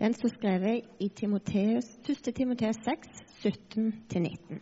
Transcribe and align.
Den 0.00 0.14
er 0.16 0.28
skrevet 0.32 0.86
i 1.00 1.08
Timoteus, 1.12 1.84
1. 2.08 2.34
Timoteus 2.34 2.78
6, 2.86 3.08
17-19. 3.44 4.60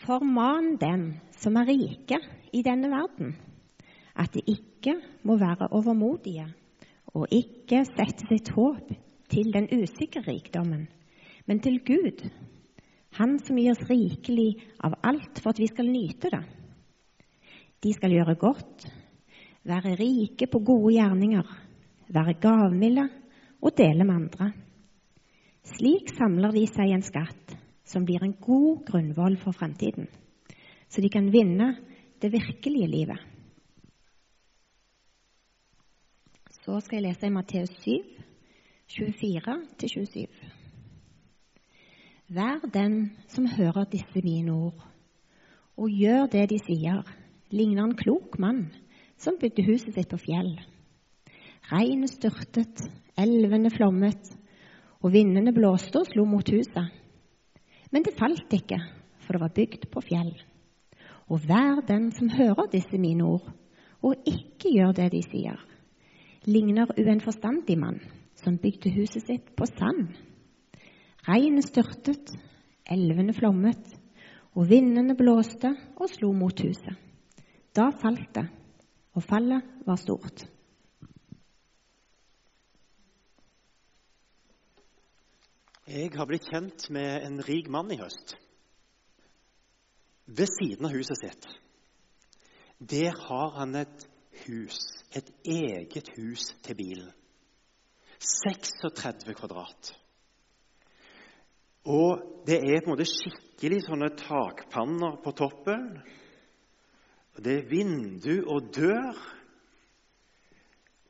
Forman 0.00 0.74
dem 0.80 1.04
som 1.38 1.54
er 1.60 1.70
rike 1.70 2.18
i 2.50 2.64
denne 2.66 2.90
verden, 2.90 3.36
at 4.18 4.34
de 4.34 4.42
ikke 4.42 4.96
må 5.22 5.38
være 5.38 5.70
overmodige 5.70 6.48
og 7.14 7.30
ikke 7.30 7.84
sette 7.92 8.26
sitt 8.26 8.50
håp 8.58 8.90
til 9.30 9.54
den 9.54 9.70
usikre 9.70 10.26
rikdommen, 10.26 10.88
men 11.46 11.62
til 11.62 11.78
Gud, 11.86 12.26
Han 13.12 13.38
som 13.38 13.56
gir 13.56 13.70
oss 13.70 13.86
rikelig 13.86 14.50
av 14.82 14.98
alt 15.02 15.38
for 15.38 15.50
at 15.50 15.58
vi 15.62 15.66
skal 15.70 15.86
nyte 15.90 16.30
det. 16.30 16.44
De 17.82 17.94
skal 17.94 18.18
gjøre 18.18 18.34
godt, 18.34 18.86
være 19.62 19.94
rike 19.98 20.46
på 20.46 20.58
gode 20.58 20.94
gjerninger, 20.94 21.69
være 22.14 22.38
gavmilde 22.42 23.06
og 23.62 23.74
dele 23.78 24.04
med 24.04 24.14
andre. 24.14 24.52
Slik 25.76 26.10
samler 26.16 26.54
de 26.54 26.64
seg 26.70 26.94
en 26.94 27.04
skatt 27.04 27.56
som 27.86 28.04
blir 28.06 28.22
en 28.24 28.36
god 28.42 28.84
grunnvoll 28.86 29.36
for 29.42 29.56
fremtiden, 29.56 30.08
så 30.88 31.02
de 31.02 31.10
kan 31.10 31.30
vinne 31.32 31.74
det 32.22 32.32
virkelige 32.32 32.88
livet. 32.90 33.18
Så 36.60 36.80
skal 36.84 37.00
jeg 37.00 37.08
lese 37.08 37.26
i 37.26 37.34
Matteus 37.34 37.72
7, 37.82 37.90
24-27. 38.90 40.26
Vær 42.30 42.66
den 42.70 43.16
som 43.28 43.48
hører 43.48 43.88
disse 43.90 44.22
mine 44.22 44.52
ord, 44.52 44.84
og 45.76 45.90
gjør 45.90 46.28
det 46.30 46.50
de 46.52 46.58
sier, 46.62 47.00
ligner 47.50 47.88
en 47.88 47.96
klok 47.96 48.38
mann 48.38 48.68
som 49.18 49.38
bygde 49.40 49.64
huset 49.66 49.96
sitt 49.96 50.10
på 50.12 50.20
fjell. 50.20 50.52
Regnet 51.70 52.10
styrtet, 52.10 52.80
elvene 53.14 53.70
flommet, 53.70 54.32
og 55.00 55.12
vindene 55.14 55.52
blåste 55.54 56.00
og 56.00 56.08
slo 56.08 56.24
mot 56.26 56.48
huset. 56.50 56.88
Men 57.94 58.02
det 58.02 58.16
falt 58.18 58.50
ikke, 58.56 58.80
for 59.22 59.36
det 59.36 59.42
var 59.44 59.54
bygd 59.54 59.86
på 59.92 60.02
fjell. 60.02 60.32
Og 61.30 61.46
hver 61.46 61.78
den 61.86 62.10
som 62.16 62.32
hører 62.34 62.66
disse 62.72 62.98
mine 62.98 63.22
ord, 63.22 63.46
og 64.02 64.26
ikke 64.26 64.74
gjør 64.74 64.96
det 64.98 65.10
de 65.14 65.22
sier, 65.22 65.62
ligner 66.50 66.90
uenforstandig 66.98 67.78
mann 67.78 68.00
som 68.40 68.58
bygde 68.58 68.90
huset 68.96 69.28
sitt 69.28 69.54
på 69.54 69.68
sand. 69.70 70.08
Regnet 71.28 71.68
styrtet, 71.68 72.32
elvene 72.90 73.34
flommet, 73.36 73.82
og 74.58 74.66
vindene 74.66 75.14
blåste 75.14 75.70
og 76.00 76.08
slo 76.10 76.32
mot 76.34 76.66
huset. 76.66 76.96
Da 77.76 77.92
falt 77.94 78.32
det, 78.34 78.48
og 79.14 79.22
fallet 79.22 79.86
var 79.86 80.00
stort. 80.00 80.48
Jeg 85.90 86.12
har 86.14 86.26
blitt 86.28 86.46
kjent 86.46 86.84
med 86.94 87.24
en 87.26 87.40
rik 87.42 87.66
mann 87.72 87.88
i 87.90 87.96
høst. 87.98 88.36
Ved 90.30 90.46
siden 90.52 90.86
av 90.86 90.92
huset 90.94 91.18
sitt. 91.18 91.48
Der 92.78 93.16
har 93.18 93.56
han 93.56 93.74
et 93.80 94.04
hus, 94.44 94.78
et 95.10 95.32
eget 95.42 96.12
hus 96.14 96.44
til 96.62 96.78
bilen. 96.78 97.08
36 98.22 99.34
kvadrat. 99.34 99.90
Og 101.90 102.22
det 102.46 102.60
er 102.60 102.84
på 102.84 102.92
en 102.92 102.94
måte 102.94 103.08
skikkelig 103.10 103.82
sånne 103.88 104.12
takpanner 104.20 105.18
på 105.24 105.34
toppen. 105.42 105.90
Og 107.34 107.42
Det 107.42 107.56
er 107.56 107.68
vindu 107.72 108.36
og 108.46 108.70
dør. 108.78 109.18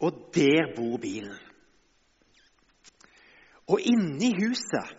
Og 0.01 0.25
der 0.33 0.73
bor 0.73 0.97
bilen. 1.03 1.50
Og 3.71 3.83
inne 3.87 4.25
i 4.27 4.35
huset, 4.35 4.97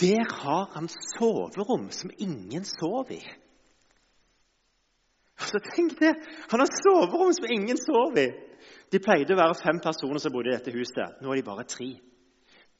der 0.00 0.26
har 0.42 0.72
han 0.74 0.88
soverom 1.16 1.88
som 1.94 2.10
ingen 2.18 2.66
sover 2.66 3.14
i. 3.16 3.22
Altså, 5.38 5.60
tenk 5.74 5.94
det! 6.00 6.16
Han 6.50 6.60
har 6.60 6.70
soverom 6.82 7.32
som 7.32 7.46
ingen 7.48 7.78
sover 7.80 8.26
i. 8.26 8.28
De 8.92 9.00
pleide 9.04 9.34
å 9.34 9.38
være 9.38 9.56
fem 9.60 9.78
personer 9.84 10.20
som 10.20 10.32
bodde 10.34 10.50
i 10.50 10.56
dette 10.56 10.72
huset. 10.74 11.20
Nå 11.22 11.30
er 11.30 11.40
de 11.40 11.46
bare 11.46 11.66
tre. 11.68 11.90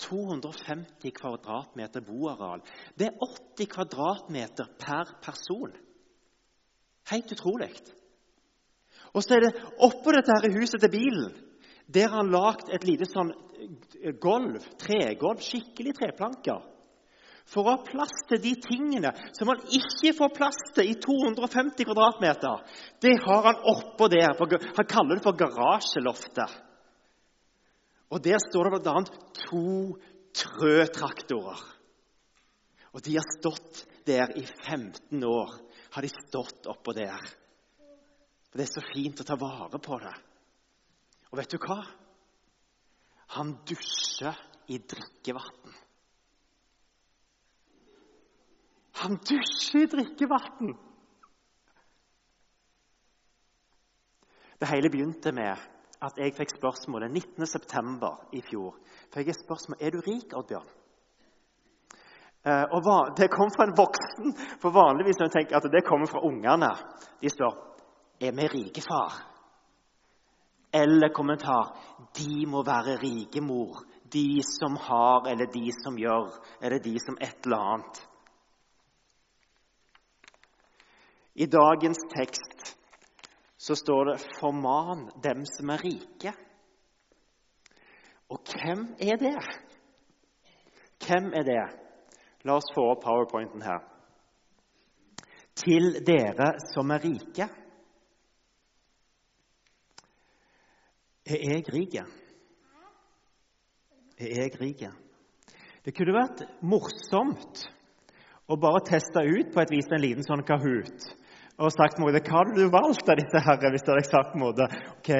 250 0.03 1.13
kvadratmeter 1.15 2.05
boareal. 2.07 2.63
Det 2.99 3.09
er 3.09 3.25
80 3.25 3.71
kvadratmeter 3.73 4.71
per 4.81 5.13
person. 5.25 5.75
Helt 7.11 7.33
utrolig. 7.35 7.71
Og 9.15 9.25
så 9.25 9.37
er 9.37 9.47
det 9.47 9.67
oppå 9.85 10.13
dette 10.15 10.35
her 10.35 10.59
huset 10.59 10.83
til 10.83 10.93
bilen 10.93 11.37
der 11.89 12.11
har 12.11 12.21
han 12.21 12.33
lagd 12.33 12.69
et 12.75 12.85
lite 12.85 13.07
sånn 13.09 13.31
gulv, 14.21 14.65
tregulv, 14.81 15.43
skikkelig 15.45 15.95
treplanker. 15.99 16.65
For 17.49 17.65
å 17.65 17.79
ha 17.79 17.85
plass 17.85 18.13
til 18.29 18.41
de 18.45 18.53
tingene 18.61 19.15
som 19.37 19.49
han 19.49 19.63
ikke 19.73 20.13
får 20.19 20.33
plass 20.37 20.59
til 20.77 20.91
i 20.91 20.99
250 21.01 21.87
kvadratmeter. 21.89 22.65
Det 23.01 23.15
har 23.25 23.47
han 23.47 23.63
oppå 23.73 24.11
der. 24.13 24.37
Han 24.37 24.91
kaller 24.91 25.17
det 25.17 25.25
for 25.25 25.39
garasjeloftet. 25.39 26.59
Og 28.13 28.21
Der 28.25 28.41
står 28.41 28.69
det 28.69 28.83
bl.a. 28.85 29.01
to 29.49 29.97
trøtraktorer. 30.37 31.65
Og 32.93 33.05
de 33.05 33.17
har 33.17 33.27
stått 33.37 33.85
der 34.09 34.33
i 34.37 34.45
15 34.45 35.25
år. 35.25 35.51
har 35.91 36.03
de 36.03 36.09
stått 36.09 36.67
oppå 36.69 36.93
der. 36.93 37.17
For 38.49 38.61
Det 38.61 38.67
er 38.67 38.75
så 38.75 38.85
fint 38.93 39.21
å 39.21 39.25
ta 39.25 39.37
vare 39.41 39.79
på 39.81 39.99
det. 40.05 40.15
Og 41.33 41.39
vet 41.41 41.51
du 41.53 41.59
hva? 41.65 41.81
Han 43.37 43.55
dusjer 43.69 44.37
i 44.66 44.78
drikkevann. 44.78 45.75
Han 49.03 49.16
dusjer 49.16 49.84
i 49.84 49.91
drikkevann! 49.93 50.77
Det 54.59 54.67
hele 54.67 54.91
begynte 54.91 55.33
med 55.33 55.55
at 56.03 56.19
jeg 56.19 56.34
fikk 56.34 56.56
spørsmålet 56.56 57.15
19.9. 57.15 58.11
i 58.38 58.43
fjor. 58.43 58.75
Fikk 59.15 59.31
jeg 59.31 59.38
spørsmål 59.38 59.81
er 59.81 59.94
du 59.94 60.00
rik, 60.03 60.34
Oddbjørn. 60.34 60.69
Eh, 62.49 62.65
og 62.75 63.17
Det 63.19 63.31
kom 63.31 63.50
fra 63.55 63.67
en 63.67 63.77
voksen. 63.77 64.34
For 64.62 64.75
Vanligvis 64.75 65.19
når 65.19 65.27
jeg 65.27 65.37
tenker 65.37 65.56
at 65.56 65.72
det 65.72 65.84
kommer 65.87 66.06
fra 66.06 66.22
ungene. 66.27 66.71
De 67.22 67.31
spør 67.31 67.55
er 68.21 68.33
vi 68.34 68.47
rike, 68.55 68.83
far. 68.83 69.38
Eller 70.73 71.09
kommentar 71.09 71.77
de 72.19 72.47
må 72.47 72.62
være 72.62 72.99
rike, 73.01 73.41
mor. 73.41 73.84
De 74.12 74.41
som 74.45 74.77
har, 74.77 75.29
eller 75.29 75.47
de 75.53 75.71
som 75.83 75.97
gjør, 75.99 76.29
eller 76.62 76.79
de 76.84 76.95
som 77.01 77.17
et 77.21 77.45
eller 77.45 77.65
annet. 77.73 78.03
I 81.34 81.47
dagens 81.47 82.01
tekst 82.11 82.75
så 83.56 83.75
står 83.75 84.05
det 84.05 84.21
'forman 84.41 85.11
dem 85.23 85.45
som 85.47 85.71
er 85.71 85.79
rike'. 85.79 86.34
Og 88.29 88.39
hvem 88.45 88.95
er 89.00 89.17
det? 89.17 89.39
Hvem 91.06 91.33
er 91.35 91.43
det? 91.43 91.65
La 92.45 92.56
oss 92.56 92.73
få 92.75 92.91
opp 92.91 93.03
powerpointen 93.05 93.62
her. 93.62 93.81
Til 95.55 96.05
dere 96.06 96.53
som 96.75 96.91
er 96.91 97.05
rike. 97.05 97.49
Er 101.28 101.43
jeg 101.44 101.65
rik? 101.75 101.94
Er 104.19 104.31
jeg 104.33 104.55
rik? 104.61 104.84
Det 105.84 105.93
kunne 105.97 106.15
vært 106.16 106.41
morsomt 106.65 107.66
å 108.49 108.56
bare 108.56 108.81
teste 108.89 109.21
ut 109.21 109.50
på 109.53 109.61
et 109.61 109.72
vis 109.75 109.91
en 109.93 110.00
liten 110.00 110.25
sånn 110.25 110.47
Kahoot. 110.49 111.11
Og 111.59 111.75
sagt 111.75 111.99
måte, 112.00 112.22
Hva 112.22 112.38
hadde 112.38 112.55
du 112.56 112.71
valgt 112.72 113.11
av 113.11 113.19
disse 113.19 113.43
herre, 113.44 113.72
hvis 113.75 113.84
du 113.84 113.91
hadde 113.93 114.06
sagt 114.06 114.38
måte, 114.38 114.69
ok, 114.94 115.11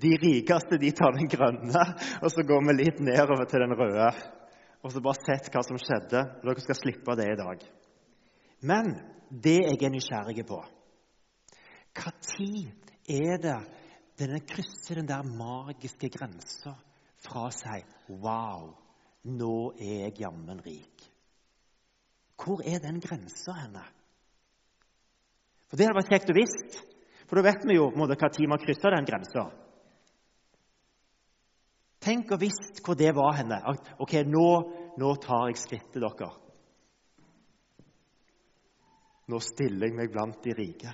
De 0.00 0.12
rikeste 0.22 0.78
de 0.80 0.90
tar 0.96 1.12
den 1.14 1.28
grønne, 1.30 1.84
og 2.22 2.32
så 2.32 2.42
går 2.42 2.64
vi 2.66 2.76
litt 2.80 3.02
nedover 3.04 3.46
til 3.46 3.62
den 3.62 3.76
røde. 3.78 4.10
Og 4.82 4.92
så 4.92 5.02
bare 5.04 5.22
sett 5.22 5.52
hva 5.52 5.62
som 5.62 5.78
skjedde. 5.80 6.24
Dere 6.42 6.64
skal 6.64 6.80
slippe 6.80 7.14
det 7.20 7.28
i 7.30 7.38
dag. 7.38 7.62
Men 8.64 8.94
det 9.28 9.60
jeg 9.60 9.78
er 9.84 9.92
nysgjerrig 9.92 10.46
på 10.48 10.58
Når 11.94 12.10
er 13.06 13.38
det 13.38 13.58
denne 14.18 14.40
krysser 14.46 15.00
den 15.00 15.08
der 15.10 15.26
magiske 15.26 16.10
grensa 16.14 16.74
fra 17.24 17.48
seg. 17.54 17.86
Wow, 18.08 18.70
nå 19.26 19.72
er 19.78 20.06
jeg 20.06 20.20
jammen 20.22 20.62
rik. 20.64 21.04
Hvor 22.38 22.62
er 22.66 22.82
den 22.82 23.00
grensa 23.02 23.54
henne? 23.58 23.84
For 25.68 25.78
Det 25.78 25.88
hadde 25.88 25.98
vært 25.98 26.12
kjekt 26.12 26.30
å 26.30 26.36
visst, 26.36 26.80
for 27.26 27.40
da 27.40 27.46
vet 27.48 27.64
vi 27.66 27.78
jo 27.78 27.88
hva 27.94 28.30
tid 28.30 28.50
man 28.50 28.60
krysser 28.62 28.94
den 28.94 29.08
grensa. 29.08 29.48
Tenk 32.04 32.34
å 32.34 32.38
visst 32.38 32.82
hvor 32.84 32.98
det 33.00 33.14
var 33.16 33.38
henne. 33.38 33.58
Ok, 33.98 34.18
nå, 34.28 34.48
nå 35.00 35.14
tar 35.24 35.48
jeg 35.48 35.62
skrittet, 35.62 36.02
dere. 36.04 36.28
Nå 39.32 39.40
stiller 39.40 39.88
jeg 39.88 39.96
meg 39.96 40.12
blant 40.12 40.42
de 40.44 40.52
rike. 40.52 40.92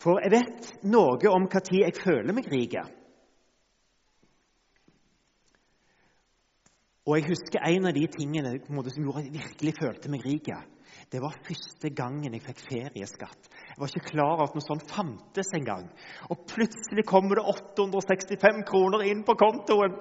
For 0.00 0.22
jeg 0.24 0.32
vet 0.32 0.72
noe 0.88 1.20
om 1.28 1.46
når 1.50 1.70
jeg 1.76 1.96
føler 1.98 2.36
meg 2.36 2.48
rik. 2.48 2.78
Og 7.08 7.16
jeg 7.18 7.26
husker 7.26 7.64
en 7.66 7.88
av 7.90 7.96
de 7.96 8.06
tingene 8.12 8.54
som 8.64 8.78
gjorde 8.80 9.22
at 9.22 9.26
jeg 9.26 9.34
virkelig 9.40 9.74
følte 9.80 10.12
meg 10.12 10.24
rik. 10.24 10.48
Det 11.10 11.20
var 11.22 11.36
første 11.44 11.90
gangen 11.96 12.32
jeg 12.36 12.44
fikk 12.44 12.62
ferieskatt. 12.68 13.50
Jeg 13.50 13.80
var 13.80 13.90
ikke 13.90 14.12
klar 14.12 14.32
over 14.36 14.46
at 14.46 14.56
noe 14.56 14.64
sånt 14.64 14.86
fantes 14.88 15.52
engang. 15.58 15.88
Og 16.30 16.46
plutselig 16.48 17.04
kommer 17.08 17.40
det 17.40 17.46
865 17.50 18.64
kroner 18.68 19.04
inn 19.10 19.24
på 19.26 19.36
kontoen. 19.40 19.98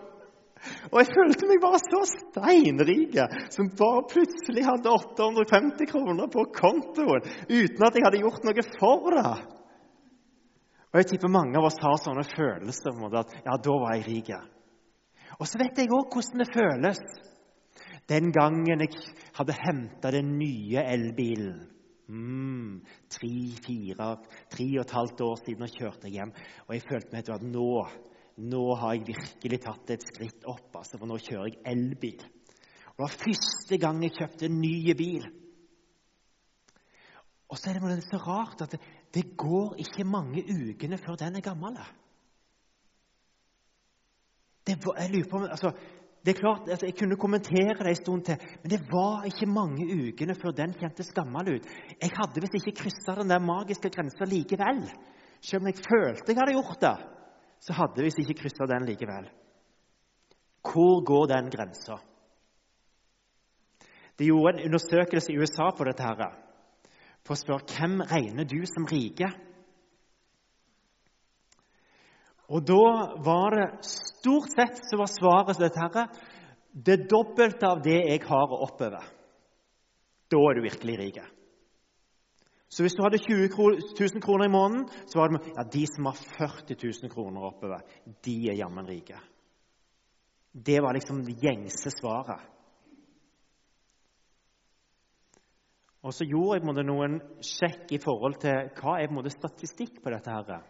Og 0.91 0.97
jeg 0.99 1.11
følte 1.15 1.47
meg 1.47 1.61
bare 1.63 1.79
så 1.81 2.01
steinrik 2.11 3.15
som 3.55 3.71
bare 3.79 4.07
plutselig 4.11 4.65
hadde 4.67 4.91
850 4.91 5.87
kroner 5.91 6.27
på 6.31 6.43
kontoen 6.55 7.23
uten 7.47 7.87
at 7.87 7.95
jeg 7.95 8.05
hadde 8.05 8.21
gjort 8.25 8.45
noe 8.47 8.69
for 8.75 9.15
det. 9.15 9.58
Og 10.89 10.99
Jeg 10.99 11.09
tipper 11.11 11.29
mange 11.29 11.57
av 11.59 11.67
oss 11.69 11.77
har 11.83 11.97
sånne 12.01 12.25
følelser 12.25 12.95
om 12.95 13.09
at 13.13 13.33
ja, 13.45 13.55
da 13.61 13.73
var 13.83 13.95
jeg 13.97 14.07
rik. 14.07 14.31
Og 15.37 15.45
så 15.45 15.59
vet 15.61 15.77
jeg 15.77 15.91
òg 15.93 16.13
hvordan 16.13 16.41
det 16.41 16.53
føles 16.53 17.01
den 18.09 18.31
gangen 18.33 18.81
jeg 18.81 18.95
hadde 19.37 19.57
henta 19.59 20.11
den 20.15 20.31
nye 20.39 20.81
elbilen. 20.81 21.59
Mm, 22.09 22.79
tre, 23.13 23.33
fire, 23.61 24.07
tre 24.49 24.65
og 24.79 24.81
et 24.81 24.93
halvt 24.97 25.21
år 25.27 25.35
siden 25.43 25.67
jeg 25.67 25.75
kjørte 25.75 26.09
hjem. 26.09 26.31
Og 26.65 26.73
jeg 26.73 26.87
følte 26.87 27.13
meg 27.13 27.29
at 27.29 27.45
nå 27.45 27.69
nå 28.39 28.61
har 28.79 28.95
jeg 28.95 29.09
virkelig 29.09 29.59
tatt 29.65 29.91
et 29.91 30.05
skritt 30.13 30.45
opp, 30.47 30.71
altså, 30.79 30.95
for 30.95 31.09
nå 31.09 31.17
kjører 31.19 31.49
jeg 31.49 31.59
elbil. 31.67 32.21
Og 32.23 32.95
Det 32.95 33.03
var 33.03 33.17
første 33.25 33.79
gang 33.81 34.01
jeg 34.03 34.15
kjøpte 34.15 34.47
en 34.47 34.61
ny 34.61 34.93
bil. 34.95 35.25
Og 37.49 37.57
så 37.59 37.71
er 37.71 37.79
det 37.81 38.05
så 38.05 38.19
rart 38.23 38.61
at 38.63 38.77
det, 39.13 39.23
det 39.23 39.37
går 39.37 39.75
ikke 39.83 40.03
mange 40.03 40.43
ukene 40.43 40.97
før 40.97 41.15
den 41.19 41.35
er 41.35 41.45
gammel. 41.45 41.77
Det, 44.67 44.75
jeg 44.85 45.09
lurer 45.13 45.29
på, 45.31 45.43
altså, 45.45 45.71
det 46.25 46.35
er 46.35 46.39
klart, 46.39 46.69
altså, 46.69 46.85
Jeg 46.85 46.95
kunne 46.99 47.15
kommentere 47.15 47.77
det 47.79 47.87
en 47.89 47.95
stund 47.95 48.25
til, 48.25 48.37
men 48.63 48.71
det 48.71 48.81
var 48.91 49.23
ikke 49.25 49.45
mange 49.45 49.85
ukene 49.85 50.35
før 50.35 50.51
den 50.51 50.73
kjentes 50.73 51.13
gammel 51.15 51.55
ut. 51.55 51.69
Jeg 52.01 52.11
hadde 52.17 52.41
visst 52.41 52.59
ikke 52.59 52.77
kryssa 52.81 53.21
den 53.21 53.29
der 53.29 53.39
magiske 53.39 53.89
grensa 53.89 54.25
likevel, 54.25 54.83
selv 55.41 55.61
om 55.61 55.67
jeg 55.67 55.81
følte 55.89 56.31
jeg 56.31 56.39
hadde 56.39 56.57
gjort 56.57 56.81
det 56.81 56.97
så 57.59 57.75
hadde 57.75 57.99
jeg 57.99 58.07
visst 58.07 58.21
ikke 58.23 58.41
kryssa 58.41 58.67
den 58.69 58.87
likevel. 58.87 59.27
Hvor 60.63 61.03
går 61.05 61.25
den 61.33 61.49
grensa? 61.51 61.97
De 64.19 64.27
gjorde 64.27 64.53
en 64.57 64.65
undersøkelse 64.67 65.31
i 65.31 65.39
USA 65.39 65.69
på 65.77 65.87
dette 65.87 66.03
her, 66.03 66.35
for 67.29 67.37
å 67.37 67.43
spørre 67.43 67.77
hvem 67.77 67.99
regner 68.09 68.47
du 68.49 68.63
som 68.65 68.87
rike. 68.89 69.29
Og 72.49 72.65
Da 72.65 72.85
var 73.21 73.53
det 73.53 73.67
stort 73.85 74.49
sett 74.49 74.81
så 74.89 74.97
var 74.97 75.11
svaret 75.13 75.59
til 75.59 75.67
dette 75.67 75.83
herre 75.83 76.07
det 76.73 77.03
dobbelte 77.09 77.69
av 77.69 77.83
det 77.85 77.99
jeg 77.99 78.23
har 78.25 78.49
å 78.49 78.63
oppøve. 78.65 79.01
Da 80.29 80.39
er 80.49 80.57
du 80.57 80.65
virkelig 80.65 80.97
rik. 80.97 81.19
Så 82.69 82.81
hvis 82.85 82.97
du 82.97 83.03
hadde 83.03 83.21
20 83.21 83.49
000 83.97 84.21
kroner 84.21 84.45
i 84.49 84.53
måneden, 84.53 84.87
så 85.09 85.21
var 85.21 85.29
det 85.29 85.53
ja, 85.53 85.65
de 85.65 85.85
som 85.89 86.09
har 86.09 86.17
40 86.37 86.77
000 86.81 87.13
kroner 87.13 87.45
oppover, 87.45 87.85
de 88.25 88.35
er 88.49 88.57
jammen 88.57 88.89
rike. 88.89 89.17
Det 90.53 90.77
var 90.81 90.97
liksom 90.97 91.23
det 91.25 91.37
gjengse 91.41 91.93
svaret. 91.93 92.41
Og 96.01 96.13
Så 96.13 96.25
gjorde 96.25 96.55
jeg 96.55 96.61
på 96.61 96.67
en 96.67 96.71
måte 96.71 96.87
noen 96.87 97.19
sjekk 97.43 97.91
i 97.91 97.99
forhold 97.99 98.39
til 98.39 98.69
hva 98.79 98.99
er 99.01 99.29
statistikk 99.29 100.01
på 100.03 100.09
dette. 100.09 100.31
her. 100.31 100.63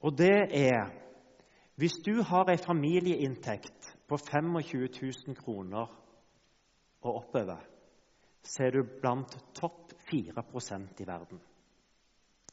Og 0.00 0.18
det 0.18 0.48
er 0.52 0.90
Hvis 1.78 1.94
du 2.04 2.22
har 2.22 2.50
en 2.50 2.58
familieinntekt 2.58 3.98
på 4.08 4.16
25 4.16 4.88
000 5.28 5.36
kroner 5.36 5.86
og 7.02 7.14
oppover, 7.14 7.60
så 8.42 8.64
er 8.64 8.70
du 8.70 8.82
blant 9.00 9.36
topp 9.54 9.92
4% 10.10 11.00
i 11.00 11.06
verden. 11.06 11.38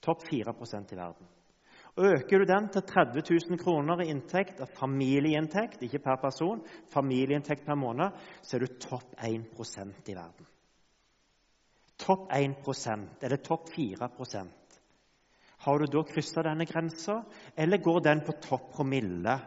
Topp 0.02 0.22
4% 0.32 0.94
i 0.94 0.96
verden. 0.96 1.28
Øker 1.98 2.38
du 2.38 2.46
den 2.46 2.70
til 2.70 2.82
30 2.82 3.22
000 3.50 3.58
kroner 3.58 4.02
i 4.04 4.10
inntekt, 4.10 4.62
familieinntekt, 4.80 5.82
ikke 5.82 6.00
per 6.00 6.16
person, 6.22 6.62
familieinntekt 6.94 7.66
per 7.66 7.76
måned, 7.76 8.12
så 8.42 8.58
er 8.58 8.60
du 8.66 8.78
topp 8.80 9.16
1% 9.18 10.12
i 10.12 10.16
verden. 10.16 10.46
Topp 11.98 12.32
1% 12.32 13.24
eller 13.24 13.38
topp 13.38 13.70
4% 13.76 14.80
Har 15.66 15.80
du 15.80 15.86
da 15.86 16.04
kryssa 16.04 16.44
denne 16.44 16.66
grensa, 16.66 17.24
eller 17.56 17.78
går 17.78 18.02
den 18.04 18.22
på 18.26 18.36
topp 18.44 18.72
promille 18.76 19.40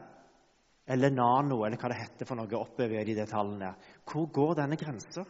eller 0.89 1.11
nano, 1.13 1.61
eller 1.67 1.77
hva 1.77 1.91
det 1.93 1.99
heter 2.01 2.27
for 2.27 2.41
noe 2.41 2.57
oppover 2.57 3.05
i 3.05 3.15
de 3.15 3.27
tallene? 3.29 3.75
Hvor 4.09 4.31
går 4.33 4.55
denne 4.63 4.79
grensa? 4.81 5.25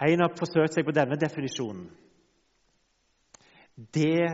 En 0.00 0.22
har 0.22 0.36
forsøkt 0.38 0.78
seg 0.78 0.86
på 0.86 0.94
denne 0.94 1.18
definisjonen. 1.20 1.88
Det 3.76 4.24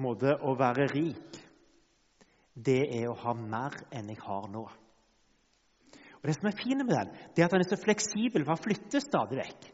måtte 0.00 0.36
å 0.44 0.54
være 0.56 0.86
rik, 0.92 1.38
det 2.54 2.80
er 3.00 3.08
å 3.10 3.18
ha 3.24 3.34
mer 3.36 3.76
enn 3.92 4.12
jeg 4.12 4.22
har 4.24 4.48
nå. 4.52 4.64
Og 6.24 6.28
Det 6.30 6.38
som 6.38 6.46
er 6.48 6.56
fint 6.56 6.80
med 6.80 6.88
den, 6.88 7.10
det 7.36 7.42
er 7.42 7.50
at 7.50 7.52
den 7.52 7.60
er 7.60 7.68
så 7.68 7.76
fleksibel, 7.76 8.46
for 8.46 8.54
den 8.54 8.64
flytter 8.64 9.02
stadig 9.04 9.36
vekk. 9.42 9.66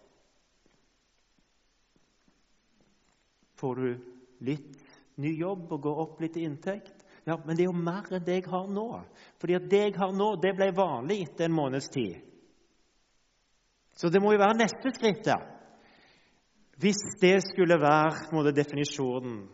Får 3.60 3.78
du 3.78 3.86
litt 4.48 4.80
ny 5.22 5.30
jobb 5.38 5.70
og 5.70 5.84
går 5.84 6.00
opp 6.02 6.24
litt 6.24 6.40
i 6.40 6.48
inntekt? 6.48 7.04
Ja, 7.28 7.36
men 7.36 7.54
det 7.54 7.62
er 7.62 7.70
jo 7.70 7.76
mer 7.76 8.10
enn 8.10 8.26
det 8.26 8.40
jeg 8.40 8.48
har 8.50 8.66
nå. 8.66 8.88
Fordi 9.38 9.56
at 9.60 9.70
det 9.70 9.84
jeg 9.84 9.96
har 10.00 10.10
nå, 10.16 10.32
det 10.42 10.56
ble 10.58 10.72
vanlig 10.74 11.20
etter 11.28 11.46
en 11.46 11.54
måneds 11.54 11.86
tid. 11.94 12.18
Så 13.94 14.10
det 14.10 14.18
må 14.18 14.32
jo 14.34 14.42
være 14.42 14.58
neste 14.58 14.90
skritt. 14.96 15.22
der. 15.24 15.46
Hvis 16.82 16.98
det 17.20 17.36
skulle 17.46 17.78
være 17.78 18.32
måte, 18.34 18.56
definisjonen, 18.56 19.44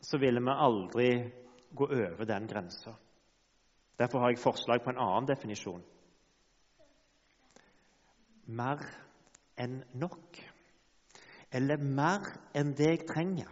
så 0.00 0.16
ville 0.22 0.40
vi 0.40 0.56
aldri 0.56 1.08
gå 1.74 1.84
over 1.84 2.24
den 2.24 2.46
grensa. 2.46 2.94
Derfor 3.98 4.20
har 4.22 4.30
jeg 4.32 4.40
forslag 4.40 4.80
på 4.84 4.94
en 4.94 5.02
annen 5.02 5.28
definisjon. 5.28 5.82
Mer 8.46 8.82
enn 9.60 9.82
nok. 9.94 10.40
Eller 11.54 11.78
mer 11.78 12.26
enn 12.54 12.74
det 12.76 12.90
jeg 12.90 13.06
trenger. 13.08 13.50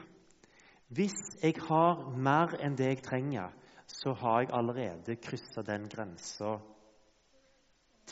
Hvis 0.92 1.16
jeg 1.42 1.56
har 1.68 2.02
mer 2.16 2.56
enn 2.60 2.76
det 2.76 2.90
jeg 2.90 3.02
trenger, 3.06 3.52
så 3.88 4.12
har 4.20 4.42
jeg 4.42 4.52
allerede 4.52 5.16
kryssa 5.22 5.64
den 5.66 5.88
grensa 5.88 6.56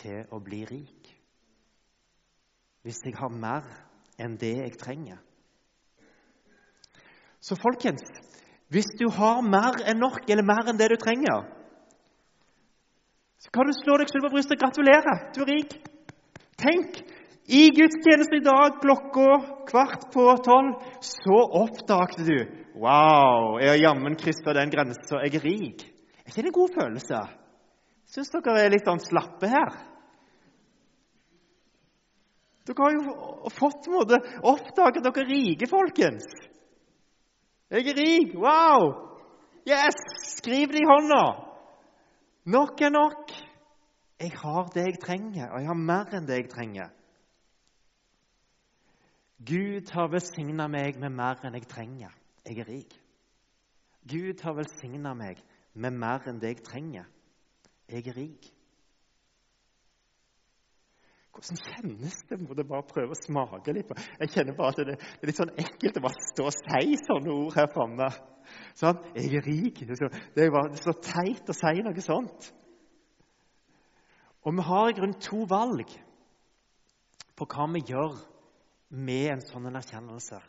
til 0.00 0.28
å 0.32 0.38
bli 0.44 0.64
rik 0.68 1.16
hvis 2.82 3.02
jeg 3.04 3.16
har 3.18 3.32
mer 3.32 3.66
enn 4.20 4.38
det 4.40 4.54
jeg 4.56 4.76
trenger. 4.80 5.18
Så 7.40 7.56
folkens, 7.60 8.04
hvis 8.72 8.88
du 9.00 9.08
har 9.16 9.40
mer 9.44 9.80
enn 9.88 10.00
nok, 10.00 10.22
eller 10.28 10.46
mer 10.46 10.68
enn 10.70 10.78
det 10.80 10.90
du 10.92 10.96
trenger, 11.00 11.44
så 13.40 13.52
kan 13.52 13.68
du 13.68 13.72
slå 13.76 13.96
deg 14.00 14.10
selv 14.12 14.26
på 14.28 14.32
brystet 14.34 14.58
og 14.58 14.62
gratulere. 14.64 15.14
Du 15.34 15.42
er 15.44 15.52
rik. 15.52 15.76
Tenk, 16.60 16.98
i 17.48 17.68
gudstjenesten 17.72 18.36
i 18.36 18.44
dag 18.44 18.80
klokka 18.82 19.28
kvart 19.70 20.10
på 20.12 20.24
tolv 20.44 20.82
så 21.00 21.38
oppdagte 21.64 22.26
du 22.26 22.38
Wow, 22.80 23.58
jeg 23.60 23.72
har 23.72 23.80
jammen 23.80 24.14
kryssa 24.16 24.54
den 24.56 24.70
grensa. 24.72 25.18
Jeg 25.24 25.34
er 25.36 25.42
rik. 25.44 25.82
Er 26.22 26.30
ikke 26.30 26.44
det 26.44 26.50
en 26.52 26.54
god 26.54 26.76
følelse? 26.76 27.18
Syns 28.08 28.30
dere 28.32 28.54
er 28.62 28.72
litt 28.72 28.86
sånn 28.86 29.02
slappe 29.02 29.50
her? 29.50 29.74
Dere 32.70 32.86
har 32.86 32.94
jo 32.94 33.52
fått 33.52 33.88
en 33.88 33.96
måte, 33.98 34.20
oppdaget 34.52 35.04
dere 35.04 35.24
er 35.24 35.28
rike, 35.28 35.68
folkens. 35.68 36.30
Jeg 37.74 37.90
er 37.90 37.98
rik! 37.98 38.32
Wow! 38.38 38.88
Yes! 39.68 39.98
Skriv 40.38 40.72
det 40.72 40.84
i 40.84 40.88
hånda! 40.88 41.22
Nok 42.54 42.80
er 42.86 42.94
nok. 42.94 43.34
Jeg 44.20 44.32
har 44.36 44.68
det 44.74 44.84
jeg 44.84 44.98
trenger, 45.00 45.48
og 45.48 45.60
jeg 45.60 45.68
har 45.70 45.78
mer 45.80 46.10
enn 46.16 46.26
det 46.28 46.36
jeg 46.42 46.50
trenger. 46.52 46.90
Gud 49.40 49.88
har 49.94 50.10
velsigna 50.12 50.66
meg 50.68 50.98
med 51.00 51.14
mer 51.16 51.40
enn 51.48 51.56
jeg 51.56 51.68
trenger. 51.70 52.12
Jeg 52.44 52.60
er 52.60 52.68
rik. 52.68 52.96
Gud 54.04 54.42
har 54.44 54.58
velsigna 54.58 55.14
meg 55.16 55.40
med 55.72 55.96
mer 55.96 56.28
enn 56.28 56.40
det 56.42 56.52
jeg 56.52 56.64
trenger. 56.66 57.08
Jeg 57.88 58.12
er 58.12 58.18
rik. 58.20 58.50
Hvordan 61.32 61.60
kjennes 61.64 62.20
det? 62.28 62.40
Må 62.42 62.54
det 62.58 62.68
bare 62.68 62.84
prøve 62.90 63.16
å 63.16 63.22
smake 63.22 63.72
litt 63.72 63.88
på. 63.88 63.96
Jeg 64.20 64.34
kjenner 64.34 64.56
bare 64.58 64.74
at 64.74 64.84
det, 64.84 64.96
er 65.00 65.30
litt 65.30 65.40
sånn 65.40 65.56
ekkelt 65.56 65.96
å 65.96 66.04
bare 66.04 66.28
stå 66.28 66.48
og 66.50 66.56
si 66.58 66.96
sånne 67.06 67.36
ord 67.38 67.56
her 67.56 67.72
framme. 67.72 68.12
Sånn, 68.76 68.98
'Jeg 69.14 69.36
er 69.38 69.46
rik.' 69.46 69.84
Det 69.86 69.94
er, 69.94 70.00
så, 70.00 70.08
det 70.34 70.44
er 70.44 70.50
bare 70.50 70.76
så 70.76 70.92
teit 71.00 71.48
å 71.48 71.56
si 71.56 71.80
noe 71.86 72.02
sånt. 72.04 72.50
Og 74.46 74.56
vi 74.56 74.64
har 74.64 74.88
i 74.88 74.96
grunnen 74.96 75.20
to 75.20 75.44
valg 75.48 75.90
på 77.36 77.46
hva 77.48 77.66
vi 77.74 77.82
gjør 77.90 78.16
med 78.90 79.26
en 79.34 79.44
sånn 79.44 79.68
erkjennelse. 79.70 80.40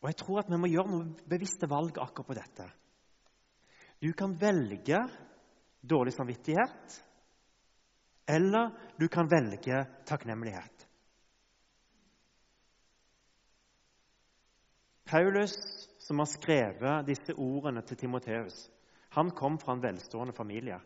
Og 0.00 0.08
Jeg 0.08 0.18
tror 0.22 0.40
at 0.40 0.50
vi 0.50 0.58
må 0.60 0.70
gjøre 0.70 0.92
noen 0.92 1.10
bevisste 1.28 1.68
valg 1.68 1.98
akkurat 2.00 2.28
på 2.30 2.38
dette. 2.38 2.68
Du 4.00 4.12
kan 4.16 4.32
velge 4.40 5.02
dårlig 5.84 6.14
samvittighet, 6.16 6.94
eller 8.30 8.70
du 8.96 9.08
kan 9.08 9.28
velge 9.28 9.82
takknemlighet. 10.08 10.86
Paulus, 15.10 15.52
som 15.98 16.22
har 16.22 16.30
skrevet 16.30 17.08
disse 17.08 17.34
ordene 17.34 17.82
til 17.82 17.98
Timoteus, 17.98 18.68
han 19.10 19.32
kom 19.34 19.58
fra 19.58 19.74
en 19.74 19.82
velstående 19.82 20.32
familie. 20.36 20.78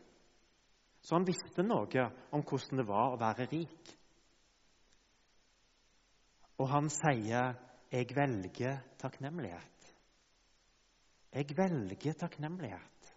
Så 1.05 1.19
han 1.19 1.27
visste 1.29 1.65
noe 1.67 2.07
om 2.33 2.43
hvordan 2.43 2.81
det 2.81 2.87
var 2.89 3.13
å 3.13 3.21
være 3.21 3.47
rik. 3.51 3.93
Og 6.59 6.71
han 6.71 6.89
sier, 6.89 7.55
'Jeg 7.91 8.17
velger 8.17 8.81
takknemlighet'. 8.99 9.91
Jeg 11.35 11.57
velger 11.57 12.13
takknemlighet. 12.13 13.15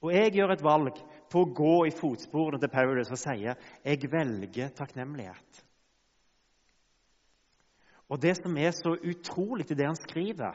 Og 0.00 0.12
jeg 0.12 0.32
gjør 0.32 0.52
et 0.52 0.62
valg 0.62 0.98
på 1.30 1.42
å 1.42 1.52
gå 1.52 1.86
i 1.86 1.94
fotsporene 1.94 2.60
til 2.60 2.72
Paulus 2.72 3.10
og 3.10 3.18
sier, 3.18 3.54
'Jeg 3.84 4.12
velger 4.12 4.68
takknemlighet'. 4.68 5.64
Og 8.08 8.22
det 8.22 8.36
som 8.36 8.56
er 8.56 8.70
så 8.70 8.94
utrolig 8.94 9.70
i 9.70 9.74
det 9.74 9.86
han 9.86 9.96
skriver, 9.96 10.54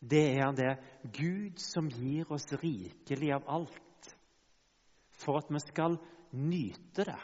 det 0.00 0.24
er 0.40 0.52
det 0.56 0.70
Gud 1.12 1.58
som 1.60 1.88
gir 1.92 2.30
oss 2.32 2.48
rikelig 2.62 3.34
av 3.36 3.48
alt, 3.48 4.14
for 5.20 5.40
at 5.42 5.52
vi 5.52 5.60
skal 5.60 5.98
nyte 6.32 7.04
det. 7.04 7.20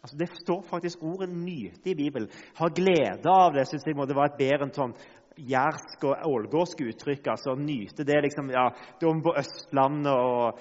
Altså, 0.00 0.16
det 0.16 0.28
står 0.42 0.62
faktisk 0.62 1.02
ordet 1.02 1.28
'nyte' 1.28 1.90
i 1.90 1.94
Bibelen. 1.94 2.30
Ha 2.56 2.68
glede 2.68 3.28
av 3.30 3.52
det 3.52 3.68
syns 3.68 3.86
jeg 3.86 3.96
måtte 3.96 4.16
være 4.16 4.32
et 4.32 4.38
bedre 4.38 4.64
enn 4.64 4.72
sånn 4.72 4.94
jærsk 5.36 6.04
og 6.04 6.26
ålgårdsk 6.26 6.80
uttrykk. 6.80 7.28
altså 7.28 7.54
Nyte 7.54 8.04
det 8.04 8.22
liksom, 8.22 8.50
ja, 8.50 8.70
Dom 9.00 9.22
på 9.22 9.34
Østlandet 9.36 10.12
og 10.12 10.58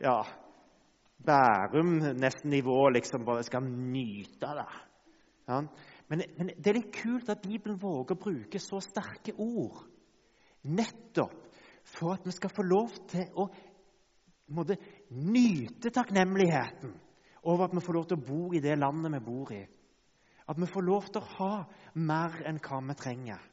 ja, 0.00 0.22
Bærum 1.26 1.98
nesten 2.18 2.50
nivå 2.50 2.88
liksom 2.90 3.24
bare 3.24 3.42
skal 3.42 3.62
nyte 3.64 4.54
det. 4.58 4.68
Ja. 5.48 5.60
Men, 6.12 6.22
men, 6.36 6.50
det 6.60 6.68
er 6.68 6.76
litt 6.76 6.92
kult 6.92 7.30
at 7.32 7.40
Bibelen 7.40 7.78
våger 7.80 8.12
å 8.12 8.20
bruke 8.20 8.60
så 8.60 8.82
sterke 8.84 9.32
ord 9.40 9.78
nettopp 10.68 11.38
for 11.88 12.12
at 12.12 12.26
vi 12.28 12.34
skal 12.36 12.52
få 12.52 12.64
lov 12.68 12.92
til 13.08 13.30
å 13.40 13.46
måtte, 14.52 14.76
nyte 15.16 15.88
takknemligheten 15.88 16.92
over 17.48 17.64
at 17.64 17.78
vi 17.78 17.84
får 17.86 17.96
lov 17.96 18.10
til 18.10 18.20
å 18.20 18.26
bo 18.26 18.42
i 18.52 18.60
det 18.60 18.76
landet 18.76 19.14
vi 19.16 19.22
bor 19.24 19.54
i. 19.56 19.62
At 20.52 20.60
vi 20.60 20.68
får 20.68 20.84
lov 20.84 21.08
til 21.08 21.22
å 21.22 21.32
ha 21.38 21.54
mer 21.96 22.36
enn 22.46 22.60
hva 22.60 22.82
vi 22.90 22.98
trenger. 22.98 23.48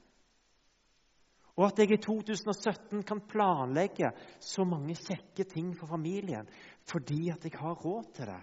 Og 1.56 1.66
at 1.70 1.80
jeg 1.80 1.96
i 1.96 2.04
2017 2.04 3.08
kan 3.08 3.24
planlegge 3.28 4.12
så 4.44 4.68
mange 4.68 5.00
kjekke 5.00 5.48
ting 5.48 5.72
for 5.80 5.92
familien 5.92 6.48
fordi 6.92 7.30
at 7.32 7.48
jeg 7.48 7.56
har 7.60 7.80
råd 7.80 8.14
til 8.20 8.32
det. 8.34 8.42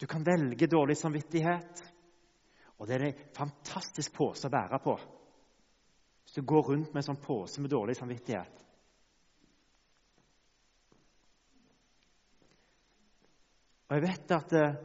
Du 0.00 0.06
kan 0.06 0.24
velge 0.24 0.66
dårlig 0.66 0.96
samvittighet, 0.96 1.82
og 2.80 2.88
det 2.88 2.94
er 2.96 3.02
en 3.04 3.24
fantastisk 3.36 4.14
pose 4.16 4.48
å 4.48 4.52
bære 4.52 4.78
på. 4.80 4.94
Hvis 6.24 6.38
du 6.38 6.46
går 6.48 6.70
rundt 6.70 6.94
med 6.94 7.02
en 7.02 7.08
sånn 7.10 7.20
pose 7.20 7.60
med 7.60 7.72
dårlig 7.72 7.98
samvittighet. 7.98 8.62
Og 13.90 13.96
jeg 13.98 14.06
vet 14.06 14.32
at 14.38 14.56
eh, 14.56 14.80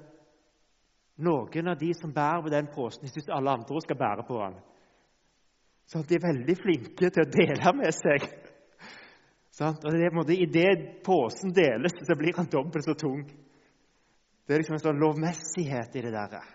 noen 1.24 1.72
av 1.72 1.80
de 1.80 1.94
som 1.96 2.12
bærer 2.12 2.44
på 2.44 2.52
den 2.52 2.68
posen, 2.74 3.08
syns 3.08 3.32
alle 3.32 3.54
andre 3.56 3.84
skal 3.86 4.00
bære 4.02 4.28
på 4.28 4.42
den. 4.42 4.60
Så 5.86 6.02
de 6.10 6.18
er 6.18 6.28
veldig 6.28 6.58
flinke 6.60 7.12
til 7.14 7.24
å 7.24 7.32
dele 7.38 7.74
med 7.78 7.96
seg. 7.96 8.26
Sånn? 9.62 9.78
Og 9.80 9.96
det, 9.96 10.12
måte, 10.12 10.36
I 10.36 10.50
det 10.50 11.02
posen 11.06 11.54
deles, 11.56 11.96
så 12.04 12.18
blir 12.20 12.36
han 12.36 12.50
dobbelt 12.52 12.90
så 12.90 12.98
tung. 13.00 13.22
Det 14.46 14.54
er 14.54 14.62
liksom 14.62 14.78
en 14.78 14.84
sånn 14.84 15.02
lovmessighet 15.02 15.96
i 15.98 16.04
det 16.06 16.12
der. 16.14 16.50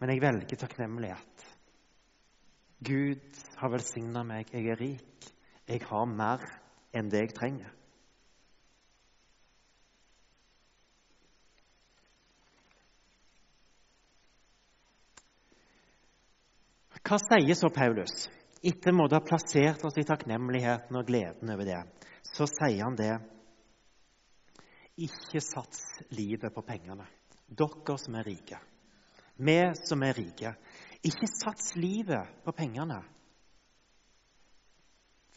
Men 0.00 0.14
jeg 0.14 0.22
velger 0.24 0.60
takknemlighet. 0.62 1.44
Gud 2.80 3.42
har 3.60 3.72
velsigna 3.74 4.22
meg. 4.24 4.48
Jeg 4.54 4.72
er 4.72 4.80
rik. 4.80 5.26
Jeg 5.68 5.84
har 5.84 6.08
mer 6.08 6.46
enn 6.96 7.10
det 7.12 7.26
jeg 7.26 7.34
trenger. 7.36 7.74
Hva 17.04 17.18
sier 17.18 17.56
så 17.58 17.68
Paulus? 17.74 18.28
Etter 18.62 18.94
å 18.94 19.06
ha 19.10 19.20
plassert 19.24 19.84
oss 19.84 19.96
i 19.98 20.06
takknemligheten 20.06 20.96
og 20.96 21.08
gleden 21.08 21.52
over 21.52 21.66
det, 21.66 21.80
så 22.28 22.46
sier 22.48 22.84
han 22.84 22.96
det 22.96 23.14
Ikke 25.00 25.40
sats 25.40 25.80
livet 26.12 26.52
på 26.54 26.62
pengene, 26.66 27.06
dere 27.48 27.96
som 27.98 28.18
er 28.20 28.26
rike. 28.28 28.58
Vi 29.40 29.56
som 29.88 30.02
er 30.04 30.18
rike. 30.18 30.52
Ikke 31.00 31.28
sats 31.32 31.74
livet 31.80 32.42
på 32.44 32.52
pengene. 32.52 33.00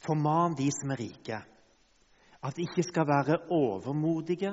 Forman 0.04 0.58
de 0.60 0.68
som 0.76 0.92
er 0.92 1.00
rike, 1.00 1.40
at 2.44 2.56
de 2.58 2.66
ikke 2.68 2.84
skal 2.84 3.08
være 3.08 3.40
overmodige 3.56 4.52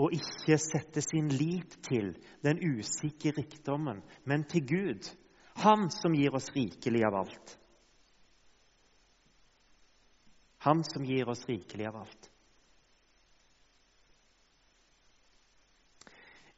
og 0.00 0.14
ikke 0.16 0.56
sette 0.56 1.02
sin 1.04 1.28
lit 1.28 1.76
til 1.84 2.14
den 2.40 2.62
usikre 2.64 3.34
rikdommen, 3.36 4.00
men 4.24 4.44
til 4.48 4.64
Gud, 4.66 5.10
Han 5.54 5.90
som 5.92 6.14
gir 6.16 6.32
oss 6.32 6.48
rikelig 6.56 7.02
av 7.04 7.14
alt. 7.14 7.58
Han 10.64 10.80
som 10.88 11.04
gir 11.04 11.28
oss 11.28 11.44
rikelig 11.44 11.90
av 11.90 11.98
alt. 12.00 12.31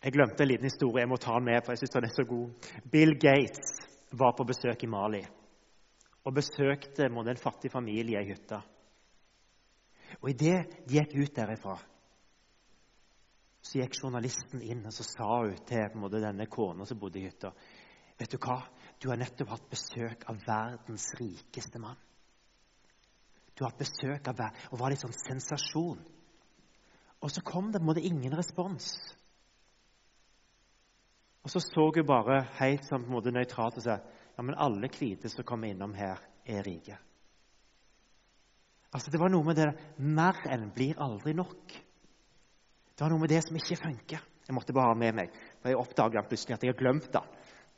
Jeg 0.05 0.13
glemte 0.13 0.45
en 0.45 0.51
liten 0.51 0.69
historie. 0.69 1.01
Jeg 1.01 1.09
må 1.09 1.17
ta 1.17 1.39
den 1.39 1.47
med, 1.49 1.63
for 1.65 1.73
jeg 1.73 1.81
synes 1.81 1.95
den 1.95 2.05
er 2.05 2.13
så 2.13 2.25
god. 2.29 2.71
Bill 2.93 3.15
Gates 3.17 3.71
var 4.13 4.35
på 4.37 4.45
besøk 4.45 4.85
i 4.85 4.91
Mali 4.91 5.23
og 6.25 6.35
besøkte 6.35 7.05
en 7.05 7.37
fattig 7.37 7.71
familie 7.71 8.21
i 8.21 8.29
hytta. 8.29 8.61
Og 10.23 10.31
Idet 10.31 10.85
de 10.89 10.99
gikk 10.99 11.17
ut 11.21 11.37
derifra, 11.37 11.75
så 13.65 13.81
gikk 13.81 13.97
journalisten 14.03 14.63
inn 14.63 14.85
og 14.87 14.93
så 14.93 15.05
sa 15.05 15.29
hun 15.43 15.57
til 15.67 15.97
måte, 16.01 16.21
denne 16.21 16.47
kona 16.47 16.85
som 16.85 17.01
bodde 17.01 17.19
i 17.21 17.25
hytta 17.25 17.53
Vet 18.19 18.31
du 18.31 18.39
hva? 18.39 18.61
Du 19.01 19.09
har 19.11 19.19
nettopp 19.19 19.51
hatt 19.51 19.71
besøk 19.73 20.29
av 20.31 20.37
verdens 20.47 21.09
rikeste 21.19 21.81
mann. 21.83 21.99
Du 23.57 23.65
har 23.65 23.73
hatt 23.73 23.81
besøk 23.81 24.29
av 24.31 24.45
Og 24.71 24.79
var 24.79 24.93
litt 24.93 25.03
sånn 25.03 25.17
sensasjon. 25.17 25.99
Og 27.21 27.33
så 27.33 27.43
kom 27.43 27.73
det 27.73 27.81
på 27.81 27.83
en 27.83 27.89
måte 27.89 28.07
ingen 28.07 28.37
respons. 28.39 28.93
Og 31.45 31.51
så 31.53 31.61
så 31.61 31.91
hun 31.95 32.07
bare 32.09 32.41
helt 32.59 32.87
sånn, 32.89 33.05
på 33.05 33.11
en 33.11 33.17
måte 33.19 33.33
nøytralt 33.35 33.77
og 33.81 33.85
sa 33.85 33.99
ja, 34.35 34.43
men 34.43 34.57
alle 34.59 34.89
hvite 34.89 35.29
som 35.31 35.45
kommer 35.47 35.71
innom 35.71 35.93
her, 35.95 36.19
er 36.45 36.65
rike. 36.65 36.97
Altså, 38.95 39.11
Det 39.11 39.21
var 39.21 39.31
noe 39.31 39.45
med 39.45 39.57
det 39.57 39.69
Mer 39.99 40.41
enn 40.51 40.71
blir 40.75 40.99
aldri 41.01 41.35
nok. 41.35 41.73
Det 42.95 43.03
var 43.03 43.11
noe 43.11 43.21
med 43.21 43.31
det 43.33 43.43
som 43.45 43.57
ikke 43.57 43.81
funker. 43.81 44.21
Jeg 44.47 44.55
måtte 44.55 44.73
bare 44.73 44.93
ha 44.93 44.99
med 44.99 45.15
meg. 45.15 45.33
For 45.61 45.69
Jeg 45.69 45.79
oppdaga 45.81 46.23
plutselig 46.29 46.55
at 46.55 46.63
jeg 46.65 46.75
har 46.75 46.79
glemt 46.79 47.11
det. 47.13 47.23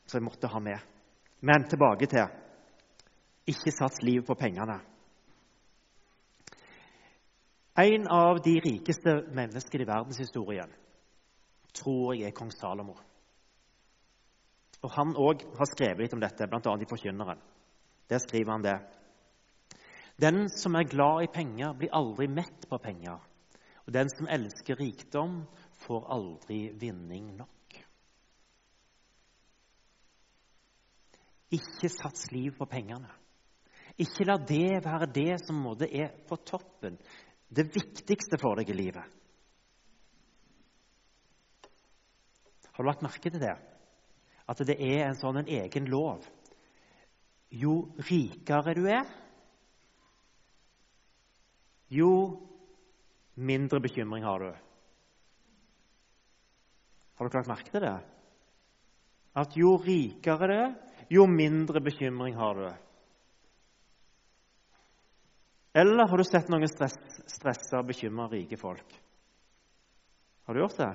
Så 0.06 0.18
jeg 0.18 0.26
måtte 0.26 0.50
ha 0.50 0.61
med. 0.61 0.78
Men 1.40 1.64
tilbake 1.68 2.06
til 2.06 2.26
ikke 3.46 3.73
sats 3.73 4.02
livet 4.02 4.26
på 4.26 4.35
pengene. 4.35 4.80
En 7.78 8.06
av 8.08 8.40
de 8.42 8.54
rikeste 8.64 9.12
menneskene 9.37 9.85
i 9.85 9.88
verdenshistorien 9.88 10.73
tror 11.76 12.14
jeg 12.16 12.30
er 12.30 12.37
kong 12.37 12.50
Salomo. 12.52 12.96
Og 14.87 14.93
Han 14.95 15.16
òg 15.19 15.43
har 15.59 15.66
skrevet 15.66 16.05
litt 16.05 16.14
om 16.14 16.23
dette, 16.23 16.47
bl.a. 16.47 16.75
i 16.78 16.87
Forkynneren. 16.87 17.40
Der 18.07 18.23
skriver 18.23 18.52
han 18.55 18.62
det. 18.62 18.76
Den 20.23 20.47
som 20.49 20.78
er 20.78 20.87
glad 20.87 21.25
i 21.25 21.33
penger, 21.33 21.75
blir 21.75 21.93
aldri 21.93 22.28
mett 22.31 22.69
på 22.71 22.78
penger. 22.78 23.19
Og 23.83 23.93
den 23.93 24.09
som 24.14 24.31
elsker 24.31 24.78
rikdom, 24.78 25.43
får 25.83 26.07
aldri 26.14 26.61
vinning 26.78 27.35
nok. 27.37 27.52
Ikke 31.55 31.90
sats 31.90 32.31
liv 32.33 32.55
på 32.57 32.66
pengene. 32.71 33.11
Ikke 33.99 34.26
la 34.28 34.38
det 34.38 34.85
være 34.85 35.11
det 35.11 35.37
som 35.45 35.59
måte 35.62 35.87
er 35.90 36.14
på 36.28 36.38
toppen, 36.47 36.99
det 37.49 37.69
viktigste 37.75 38.38
for 38.38 38.59
deg 38.59 38.71
i 38.71 38.76
livet. 38.76 39.14
Har 42.76 42.85
du 42.85 42.88
lagt 42.90 43.05
merke 43.07 43.31
til 43.31 43.40
det? 43.40 43.57
At 44.47 44.62
det 44.67 44.76
er 44.79 45.09
en 45.09 45.19
sånn 45.19 45.41
en 45.43 45.50
egen 45.50 45.88
lov. 45.91 46.26
Jo 47.50 47.88
rikere 48.09 48.75
du 48.76 48.85
er, 48.91 49.07
jo 51.95 52.11
mindre 53.38 53.81
bekymring 53.83 54.25
har 54.26 54.43
du. 54.43 54.50
Har 57.17 57.31
dere 57.31 57.43
lagt 57.43 57.50
merke 57.53 57.73
til 57.73 57.87
det? 57.87 57.97
At 59.37 59.57
jo 59.57 59.76
rikere 59.83 60.50
det 60.50 60.59
er, 60.65 60.75
jo 61.12 61.26
mindre 61.31 61.81
bekymring 61.85 62.35
har 62.38 62.59
du. 62.59 62.69
Eller 65.76 66.09
har 66.09 66.19
du 66.19 66.25
sett 66.25 66.49
noen 66.49 66.69
stress, 66.71 66.97
stressa 67.29 67.83
og 67.83 67.91
bekymra 67.91 68.31
rike 68.33 68.57
folk? 68.57 68.95
Har 70.47 70.55
du 70.57 70.62
gjort 70.62 70.79
det? 70.81 70.95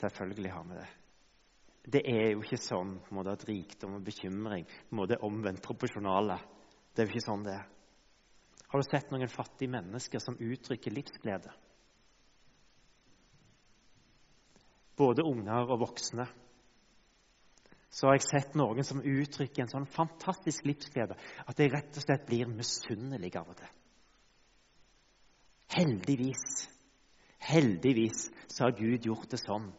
Selvfølgelig 0.00 0.52
har 0.54 0.64
vi 0.64 0.78
det. 0.78 0.88
Det 1.90 2.02
er 2.08 2.26
jo 2.34 2.42
ikke 2.44 2.60
sånn 2.60 2.96
på 3.00 3.12
en 3.12 3.18
måte, 3.18 3.34
at 3.34 3.46
rikdom 3.48 3.96
og 3.98 4.04
bekymring 4.04 4.66
på 4.68 4.94
en 4.94 5.00
måte 5.00 5.16
er 5.16 5.26
omvendt 5.26 5.62
proporsjonale. 5.64 6.36
Det 6.92 7.02
er 7.02 7.08
jo 7.08 7.14
ikke 7.14 7.26
sånn 7.26 7.46
det 7.46 7.56
er. 7.56 7.66
Har 8.70 8.82
du 8.82 8.86
sett 8.86 9.10
noen 9.10 9.32
fattige 9.32 9.72
mennesker 9.72 10.22
som 10.22 10.38
uttrykker 10.38 10.94
livsglede? 10.94 11.50
Både 15.00 15.24
unger 15.26 15.72
og 15.72 15.80
voksne. 15.86 16.28
Så 17.90 18.06
har 18.06 18.20
jeg 18.20 18.28
sett 18.28 18.54
noen 18.54 18.86
som 18.86 19.02
uttrykker 19.02 19.64
en 19.64 19.72
sånn 19.72 19.88
fantastisk 19.90 20.68
livsglede 20.68 21.16
at 21.18 21.58
jeg 21.58 21.72
rett 21.72 21.96
og 21.98 22.04
slett 22.04 22.28
blir 22.28 22.52
misunnelig 22.52 23.32
av 23.40 23.50
og 23.50 23.58
til. 23.58 23.72
Heldigvis, 25.70 26.44
heldigvis 27.50 28.28
så 28.50 28.68
har 28.68 28.78
Gud 28.78 29.06
gjort 29.06 29.30
det 29.32 29.40
sånn 29.42 29.70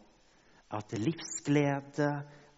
at 0.77 0.93
livsglede 0.99 2.11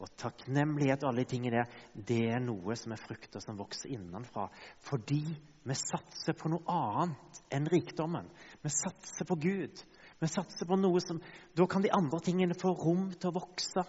og 0.04 0.12
takknemlighet 0.20 1.04
og 1.04 1.12
alle 1.12 1.24
de 1.24 1.32
tingene 1.32 1.62
der, 1.62 1.82
det 1.96 2.20
er 2.36 2.42
noe 2.44 2.76
som 2.78 2.94
er 2.94 3.02
frukter 3.02 3.44
som 3.44 3.58
vokser 3.60 3.94
innenfra. 3.96 4.50
Fordi 4.84 5.24
vi 5.64 5.78
satser 5.80 6.36
på 6.38 6.52
noe 6.52 6.64
annet 6.68 7.42
enn 7.56 7.70
rikdommen. 7.72 8.28
Vi 8.62 8.72
satser 8.74 9.28
på 9.30 9.38
Gud. 9.40 9.84
Vi 10.20 10.30
satser 10.32 10.68
på 10.68 10.78
noe 10.80 11.02
som 11.04 11.22
Da 11.56 11.68
kan 11.68 11.84
de 11.84 11.92
andre 11.94 12.20
tingene 12.24 12.58
få 12.60 12.74
rom 12.76 13.10
til 13.16 13.32
å 13.32 13.38
vokse. 13.40 13.86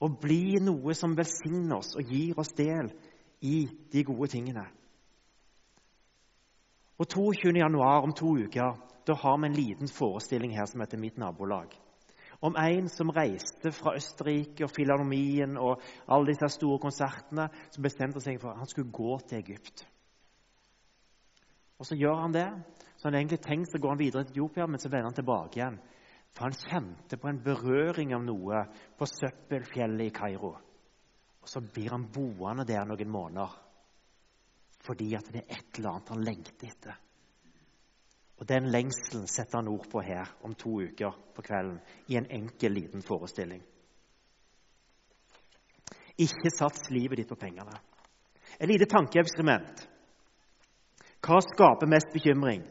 Og 0.00 0.18
bli 0.20 0.56
noe 0.60 0.94
som 0.96 1.16
velsigner 1.16 1.78
oss 1.78 1.94
og 1.96 2.08
gir 2.12 2.38
oss 2.40 2.52
del 2.56 2.90
i 3.44 3.66
de 3.92 4.04
gode 4.04 4.30
tingene. 4.32 4.64
Og 6.96 7.04
22. 7.12 7.52
januar, 7.60 8.04
om 8.04 8.12
to 8.16 8.38
uker, 8.40 8.76
da 9.04 9.14
har 9.20 9.36
vi 9.36 9.50
en 9.50 9.56
liten 9.56 9.90
forestilling 9.92 10.54
her 10.56 10.68
som 10.68 10.80
heter 10.80 11.00
Mitt 11.00 11.18
nabolag 11.20 11.74
om 12.46 12.56
en 12.60 12.88
som 12.92 13.10
reiste 13.14 13.72
fra 13.74 13.96
Østerrike 13.98 14.66
og 14.66 14.72
Filharmonien 14.74 15.56
og 15.58 15.82
alle 16.06 16.30
disse 16.30 16.48
store 16.56 16.80
konsertene, 16.82 17.48
som 17.74 17.84
bestemte 17.84 18.22
seg 18.22 18.38
for 18.42 18.52
at 18.52 18.62
han 18.62 18.70
skulle 18.70 18.94
gå 18.94 19.18
til 19.26 19.42
Egypt. 19.42 19.84
Og 21.76 21.86
Så 21.86 21.98
gjør 21.98 22.22
han 22.22 22.32
det. 22.32 22.48
Så 22.96 23.08
han 23.10 23.18
egentlig 23.18 23.42
tenkt 23.44 23.74
å 23.76 23.80
gå 23.82 23.90
han 23.92 24.00
videre 24.00 24.24
til 24.24 24.32
Etiopia, 24.32 24.66
men 24.66 24.80
så 24.80 24.88
vender 24.88 25.10
han 25.10 25.18
tilbake 25.18 25.60
igjen. 25.60 25.76
For 26.32 26.48
han 26.48 26.56
kjente 26.56 27.18
på 27.20 27.28
en 27.28 27.42
berøring 27.44 28.14
av 28.16 28.24
noe 28.24 28.62
på 28.96 29.08
søppelfjellet 29.08 30.08
i 30.08 30.14
Kairo. 30.16 30.54
Og 31.42 31.50
så 31.50 31.60
blir 31.60 31.92
han 31.92 32.08
boende 32.12 32.64
der 32.68 32.88
noen 32.88 33.12
måneder 33.12 33.62
fordi 34.86 35.08
at 35.18 35.26
det 35.34 35.40
er 35.40 35.56
et 35.56 35.78
eller 35.80 35.96
annet 35.96 36.10
han 36.12 36.20
lengter 36.22 36.68
etter. 36.68 36.98
Og 38.36 38.48
Den 38.48 38.68
lengselen 38.68 39.26
setter 39.26 39.62
han 39.62 39.68
ord 39.68 39.86
på 39.90 40.02
her 40.04 40.28
om 40.44 40.54
to 40.54 40.74
uker 40.82 41.14
på 41.34 41.42
kvelden 41.42 41.78
i 42.08 42.18
en 42.20 42.28
enkel, 42.30 42.72
liten 42.72 43.02
forestilling. 43.02 43.62
Ikke 46.16 46.52
sats 46.52 46.90
livet 46.90 47.20
ditt 47.20 47.28
på 47.28 47.38
pengene. 47.40 47.76
Et 48.60 48.68
lite 48.68 48.88
tankeeksperiment. 48.88 49.86
Hva 51.24 51.40
skaper 51.44 51.88
mest 51.90 52.12
bekymring? 52.12 52.62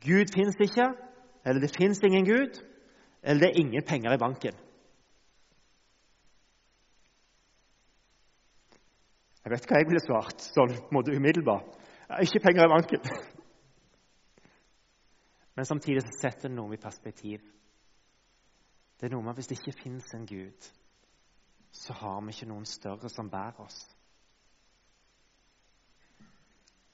Gud 0.00 0.32
fins 0.32 0.56
ikke, 0.64 0.88
eller 1.44 1.60
det 1.60 1.76
fins 1.76 2.00
ingen 2.04 2.24
Gud, 2.24 2.56
eller 3.22 3.40
det 3.40 3.50
er 3.50 3.60
ingen 3.60 3.84
penger 3.86 4.16
i 4.16 4.20
banken. 4.20 4.56
Jeg 9.44 9.52
vet 9.52 9.68
hva 9.68 9.80
jeg 9.80 9.88
ville 9.88 10.04
svart 10.04 10.44
sånn 10.44 10.72
på 10.76 10.88
en 10.90 10.96
måte 10.96 11.16
umiddelbart. 11.16 11.79
Jeg 12.10 12.16
har 12.16 12.26
ikke 12.26 12.42
penger 12.42 12.64
i 12.64 12.72
banken. 12.72 13.04
Men 15.56 15.64
samtidig 15.64 16.02
så 16.02 16.16
setter 16.18 16.48
det 16.48 16.56
noe 16.56 16.74
i 16.74 16.80
perspektiv. 16.82 17.44
Det 18.98 19.06
er 19.06 19.14
noe 19.14 19.22
med 19.22 19.30
at 19.30 19.38
Hvis 19.38 19.50
det 19.52 19.58
ikke 19.60 19.82
fins 19.82 20.08
en 20.18 20.26
Gud, 20.26 20.70
så 21.70 21.94
har 22.00 22.18
vi 22.26 22.34
ikke 22.34 22.50
noen 22.50 22.66
større 22.66 23.12
som 23.14 23.30
bærer 23.30 23.62
oss. 23.62 23.78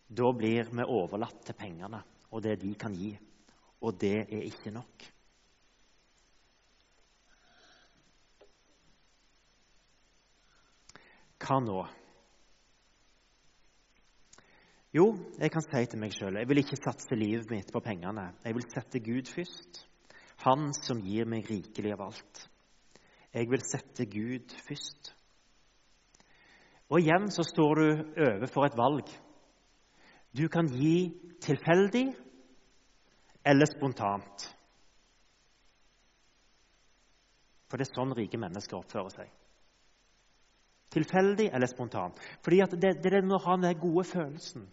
Da 0.07 0.29
blir 0.37 0.69
vi 0.69 0.85
overlatt 0.85 1.41
til 1.49 1.57
pengene 1.65 2.03
og 2.31 2.43
det 2.43 2.61
de 2.61 2.75
kan 2.77 2.93
gi. 2.93 3.17
Og 3.81 4.01
det 4.01 4.19
er 4.21 4.45
ikke 4.45 4.71
nok. 4.71 5.13
Hva 11.47 11.63
nå? 11.63 11.85
Jo, 14.97 15.11
jeg 15.37 15.51
kan 15.53 15.65
si 15.65 15.83
til 15.91 16.01
meg 16.01 16.15
sjøl 16.15 16.39
jeg 16.41 16.49
vil 16.49 16.63
ikke 16.63 16.79
satse 16.79 17.17
livet 17.19 17.51
mitt 17.53 17.69
på 17.73 17.83
pengene. 17.85 18.31
Jeg 18.45 18.57
vil 18.57 18.65
sette 18.73 19.01
Gud 19.05 19.29
først. 19.29 19.83
Han 20.47 20.71
som 20.79 21.03
gir 21.05 21.29
meg 21.29 21.49
rikelig 21.51 21.93
av 21.93 22.07
alt. 22.07 22.41
Jeg 23.35 23.51
vil 23.51 23.65
sette 23.67 24.07
Gud 24.09 24.55
først. 24.65 25.11
Og 26.89 27.03
igjen 27.03 27.29
så 27.35 27.45
står 27.45 27.81
du 27.81 27.89
overfor 28.25 28.69
et 28.69 28.79
valg. 28.79 29.11
Du 30.37 30.47
kan 30.53 30.69
gi 30.71 31.11
tilfeldig 31.45 32.07
eller 33.45 33.69
spontant. 33.69 34.47
For 37.67 37.77
det 37.77 37.89
er 37.89 37.93
sånn 37.99 38.15
rike 38.17 38.41
mennesker 38.41 38.79
oppfører 38.79 39.13
seg. 39.13 39.29
Tilfeldig 40.95 41.51
eller 41.53 41.69
spontant. 41.69 42.21
Fordi 42.47 42.63
det, 42.79 42.97
det 43.03 43.11
er 43.11 43.19
det 43.19 43.23
med 43.27 43.37
å 43.41 43.45
ha 43.45 43.59
den 43.61 43.81
gode 43.83 44.07
følelsen. 44.09 44.65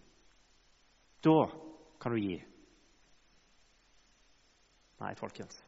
Da 1.24 1.38
kan 2.00 2.12
du 2.12 2.20
gi. 2.20 2.40
Nei, 5.00 5.16
folkens. 5.16 5.64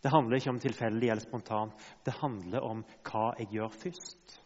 Det 0.00 0.12
handler 0.12 0.38
ikke 0.38 0.52
om 0.54 0.60
tilfeldig 0.62 1.08
eller 1.10 1.24
spontant. 1.24 1.88
Det 2.04 2.14
handler 2.20 2.64
om 2.64 2.84
hva 3.08 3.32
jeg 3.40 3.50
gjør 3.56 3.74
først. 3.82 4.36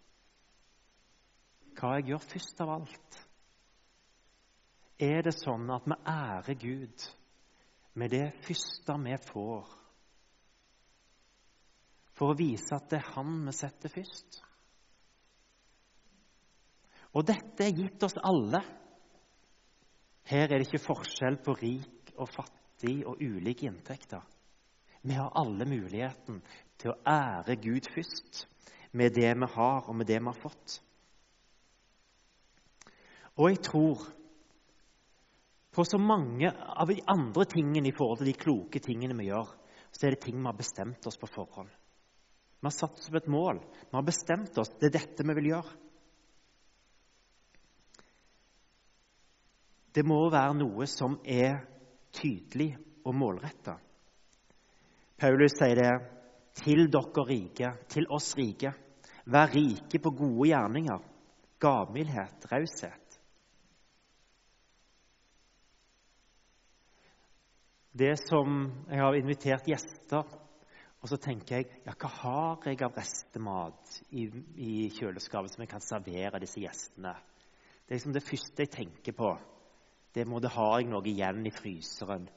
Hva 1.78 1.96
jeg 1.98 2.08
gjør 2.10 2.24
først 2.32 2.62
av 2.64 2.72
alt. 2.78 3.18
Er 5.02 5.22
det 5.26 5.34
sånn 5.36 5.70
at 5.74 5.86
vi 5.86 5.98
ærer 6.08 6.58
Gud 6.62 7.06
med 7.98 8.14
det 8.14 8.26
første 8.46 8.96
vi 9.02 9.16
får, 9.26 9.72
for 12.16 12.32
å 12.32 12.38
vise 12.38 12.76
at 12.76 12.88
det 12.90 13.00
er 13.00 13.10
Han 13.16 13.40
vi 13.46 13.54
setter 13.56 13.92
først? 13.92 14.38
Og 17.12 17.26
dette 17.28 17.66
er 17.66 17.76
gitt 17.76 18.02
oss 18.06 18.16
alle. 18.24 18.62
Her 20.30 20.46
er 20.46 20.60
det 20.60 20.68
ikke 20.68 20.84
forskjell 20.86 21.38
på 21.44 21.56
rik 21.58 22.12
og 22.16 22.30
fattig 22.30 23.00
og 23.08 23.20
ulike 23.20 23.66
inntekter. 23.66 24.22
Vi 25.02 25.16
har 25.18 25.34
alle 25.38 25.66
muligheten 25.66 26.38
til 26.78 26.92
å 26.92 26.98
ære 27.08 27.56
Gud 27.62 27.88
først 27.94 28.46
med 28.92 29.14
det 29.16 29.32
vi 29.34 29.48
har, 29.54 29.88
og 29.88 29.96
med 29.96 30.06
det 30.06 30.20
vi 30.20 30.30
har 30.30 30.38
fått. 30.38 30.78
Og 33.40 33.48
jeg 33.48 33.62
tror 33.64 34.04
på 35.72 35.84
så 35.88 35.98
mange 35.98 36.50
av 36.52 36.90
de 36.90 37.00
andre 37.08 37.46
tingene 37.48 37.88
i 37.88 37.94
forhold 37.96 38.20
til 38.20 38.28
de 38.28 38.38
kloke 38.38 38.82
tingene 38.84 39.16
vi 39.16 39.30
gjør, 39.30 39.48
så 39.92 40.06
er 40.06 40.14
det 40.14 40.24
ting 40.26 40.36
vi 40.38 40.48
har 40.48 40.58
bestemt 40.58 41.06
oss 41.08 41.16
på 41.20 41.30
forhånd. 41.32 41.70
Vi 42.62 42.68
har 42.68 42.76
satt 42.76 43.00
oss 43.00 43.10
på 43.10 43.18
et 43.18 43.30
mål. 43.32 43.58
Vi 43.88 43.96
har 43.96 44.04
bestemt 44.06 44.58
oss. 44.60 44.70
Det 44.78 44.90
er 44.90 44.98
dette 45.00 45.24
vi 45.26 45.34
vil 45.40 45.48
gjøre. 45.50 45.72
Det 49.92 50.04
må 50.08 50.18
være 50.32 50.56
noe 50.56 50.86
som 50.88 51.18
er 51.28 51.60
tydelig 52.16 52.72
og 53.04 53.16
målretta. 53.16 53.76
Paulus 55.20 55.54
sier 55.58 55.78
det 55.78 55.92
til 56.62 56.88
dere 56.92 57.26
rike, 57.28 57.72
til 57.92 58.08
oss 58.12 58.32
rike. 58.38 58.72
Vær 59.32 59.52
rike 59.52 60.00
på 60.02 60.10
gode 60.16 60.48
gjerninger, 60.50 61.04
gavmildhet, 61.62 62.48
raushet. 62.50 62.98
Det 67.92 68.14
som 68.24 68.72
Jeg 68.88 69.00
har 69.04 69.14
invitert 69.14 69.68
gjester, 69.68 70.24
og 71.02 71.10
så 71.10 71.18
tenker 71.20 71.58
jeg 71.58 71.82
ja, 71.84 71.92
hva 71.92 72.08
har 72.08 72.68
jeg 72.70 72.80
av 72.86 72.96
restemat 72.96 73.96
i, 74.10 74.24
i 74.56 74.88
kjøleskapet 74.96 75.52
som 75.52 75.64
jeg 75.64 75.70
kan 75.70 75.84
servere 75.84 76.40
disse 76.40 76.62
gjestene? 76.62 77.12
Det 77.84 77.92
er 77.92 77.98
liksom 77.98 78.14
det 78.16 78.24
første 78.24 78.64
jeg 78.64 78.72
tenker 78.72 79.16
på. 79.18 79.32
Det 80.12 80.26
må 80.28 80.40
det 80.40 80.52
ha 80.52 80.68
jeg 80.76 80.90
noe 80.92 81.08
igjen 81.08 81.46
i 81.48 81.54
fryseren. 81.54 82.28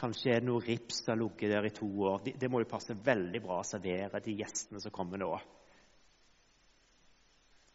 Kanskje 0.00 0.32
er 0.32 0.40
det 0.40 0.48
noe 0.48 0.64
rips 0.64 1.02
som 1.02 1.12
har 1.12 1.20
ligget 1.20 1.52
der 1.52 1.68
i 1.68 1.72
to 1.76 1.88
år. 2.08 2.22
Det, 2.24 2.48
må 2.50 2.62
jo 2.62 2.70
passe 2.70 2.96
veldig 2.96 3.42
bra 3.44 3.60
å 3.60 3.66
servere 3.66 4.22
de 4.24 4.36
gjestene 4.38 4.80
som 4.80 4.94
kommer 4.94 5.20
nå. 5.20 5.30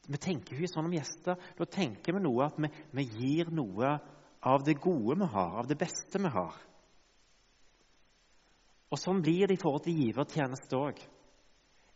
vi 0.06 0.18
tenker 0.22 0.54
jo 0.54 0.62
ikke 0.62 0.74
sånn 0.74 0.90
om 0.90 0.94
gjester. 0.98 1.40
Da 1.58 1.66
tenker 1.66 2.14
vi 2.14 2.22
noe 2.26 2.46
at 2.46 2.58
vi, 2.62 2.70
vi 2.98 3.06
gir 3.06 3.52
noe 3.54 3.96
av 4.46 4.66
det 4.66 4.78
gode 4.82 5.18
vi 5.22 5.28
har, 5.34 5.60
av 5.62 5.70
det 5.70 5.78
beste 5.78 6.22
vi 6.22 6.30
har. 6.34 6.58
Og 8.94 9.02
Sånn 9.02 9.22
blir 9.26 9.48
det 9.48 9.58
i 9.58 9.62
forhold 9.62 9.86
til 9.88 9.98
givertjeneste 10.06 10.78
òg. 10.78 11.00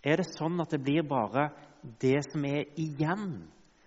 Er 0.01 0.21
det 0.21 0.29
sånn 0.31 0.57
at 0.63 0.73
det 0.73 0.81
blir 0.81 1.05
bare 1.07 1.49
det 2.01 2.17
som 2.31 2.45
er 2.47 2.65
igjen, 2.79 3.43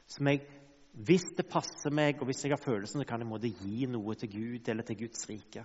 som 0.06 0.28
jeg 0.30 0.44
hvis 0.92 1.24
det 1.36 1.48
passer 1.48 1.92
meg, 1.94 2.20
og 2.20 2.28
hvis 2.28 2.44
jeg 2.44 2.52
har 2.52 2.60
følelsen, 2.60 3.00
så 3.00 3.08
kan 3.08 3.22
jeg 3.22 3.28
måtte 3.28 3.48
gi 3.48 3.86
noe 3.88 4.14
til 4.18 4.28
Gud 4.32 4.68
eller 4.68 4.84
til 4.84 4.98
Guds 5.00 5.24
rike. 5.28 5.64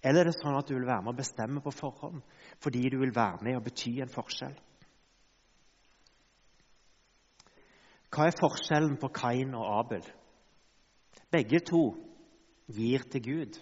Eller 0.00 0.22
er 0.22 0.30
det 0.30 0.38
sånn 0.38 0.56
at 0.56 0.68
du 0.68 0.76
vil 0.76 0.86
være 0.88 1.02
med 1.04 1.12
og 1.12 1.18
bestemme 1.18 1.60
på 1.60 1.72
forhånd 1.74 2.22
fordi 2.62 2.86
du 2.88 3.00
vil 3.02 3.12
være 3.12 3.42
med 3.44 3.58
og 3.58 3.64
bety 3.66 3.98
en 4.00 4.12
forskjell? 4.12 4.54
Hva 8.10 8.26
er 8.26 8.38
forskjellen 8.38 8.96
på 8.98 9.10
Kain 9.14 9.52
og 9.54 9.66
Abel? 9.74 10.06
Begge 11.30 11.60
to 11.62 11.82
gir 12.70 13.04
til 13.10 13.22
Gud. 13.22 13.58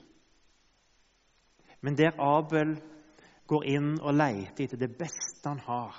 Men 1.85 1.99
der 1.99 2.17
Abel 2.23 2.77
går 3.49 3.67
inn 3.75 3.91
og 4.01 4.17
leter 4.17 4.65
etter 4.65 4.81
det 4.81 4.95
beste 4.99 5.49
han 5.49 5.61
har, 5.67 5.99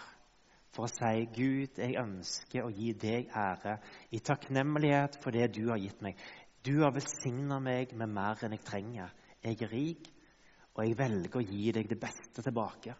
for 0.75 0.85
å 0.85 0.91
si, 0.91 1.25
'Gud, 1.33 1.79
jeg 1.81 1.97
ønsker 1.97 2.65
å 2.65 2.73
gi 2.73 2.93
deg 2.93 3.31
ære 3.33 3.79
i 4.11 4.19
takknemlighet 4.19 5.17
for 5.23 5.35
det 5.35 5.51
du 5.55 5.69
har 5.69 5.81
gitt 5.81 6.01
meg.' 6.01 6.19
'Du 6.63 6.83
har 6.83 6.93
velsigna 6.93 7.59
meg 7.59 7.93
med 7.95 8.09
mer 8.09 8.43
enn 8.43 8.55
jeg 8.57 8.65
trenger. 8.67 9.13
Jeg 9.43 9.61
er 9.61 9.71
rik, 9.71 10.09
og 10.75 10.83
jeg 10.85 10.97
velger 10.97 11.39
å 11.39 11.45
gi 11.45 11.71
deg 11.71 11.89
det 11.89 11.99
beste 11.99 12.43
tilbake.' 12.45 12.97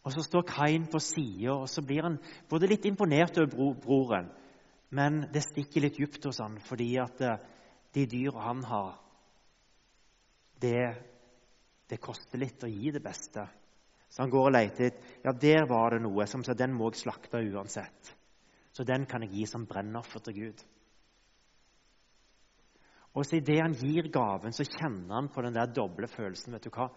Og 0.00 0.12
Så 0.12 0.22
står 0.24 0.46
Kain 0.48 0.86
på 0.88 0.98
sida, 0.98 1.52
og 1.52 1.68
så 1.68 1.82
blir 1.82 2.02
han 2.02 2.18
både 2.48 2.66
litt 2.66 2.86
imponert 2.88 3.36
over 3.38 3.50
bro, 3.52 3.74
broren, 3.74 4.30
men 4.90 5.26
det 5.32 5.42
stikker 5.44 5.84
litt 5.84 5.98
dypt 6.00 6.24
hos 6.24 6.40
han, 6.40 6.56
fordi 6.64 6.96
at 6.98 7.20
eh, 7.20 7.36
de 7.94 8.06
dyra 8.06 8.46
han 8.48 8.64
har, 8.64 8.94
det, 10.60 10.94
det 11.88 12.00
koster 12.00 12.40
litt 12.40 12.64
å 12.64 12.70
gi 12.70 12.90
det 12.94 13.02
beste. 13.04 13.44
Så 14.10 14.22
han 14.22 14.30
går 14.30 14.48
og 14.48 14.52
leter 14.52 14.90
Ja, 15.24 15.32
der 15.32 15.66
var 15.70 15.94
det 15.94 16.02
noe 16.02 16.26
som 16.26 16.42
sa 16.44 16.54
den 16.54 16.74
må 16.74 16.90
jeg 16.90 17.04
slakte 17.04 17.38
uansett. 17.38 18.14
Så 18.72 18.84
den 18.84 19.06
kan 19.06 19.22
jeg 19.22 19.34
gi 19.34 19.46
som 19.46 19.66
brennoffer 19.66 20.22
til 20.24 20.34
Gud. 20.34 20.62
Og 23.14 23.26
så 23.26 23.36
Idet 23.36 23.60
han 23.62 23.74
gir 23.74 24.10
gaven, 24.12 24.52
så 24.54 24.64
kjenner 24.64 25.14
han 25.14 25.28
på 25.34 25.42
den 25.42 25.54
der 25.54 25.72
doble 25.74 26.08
følelsen. 26.08 26.52
vet 26.52 26.64
du 26.64 26.70
hva? 26.70 26.88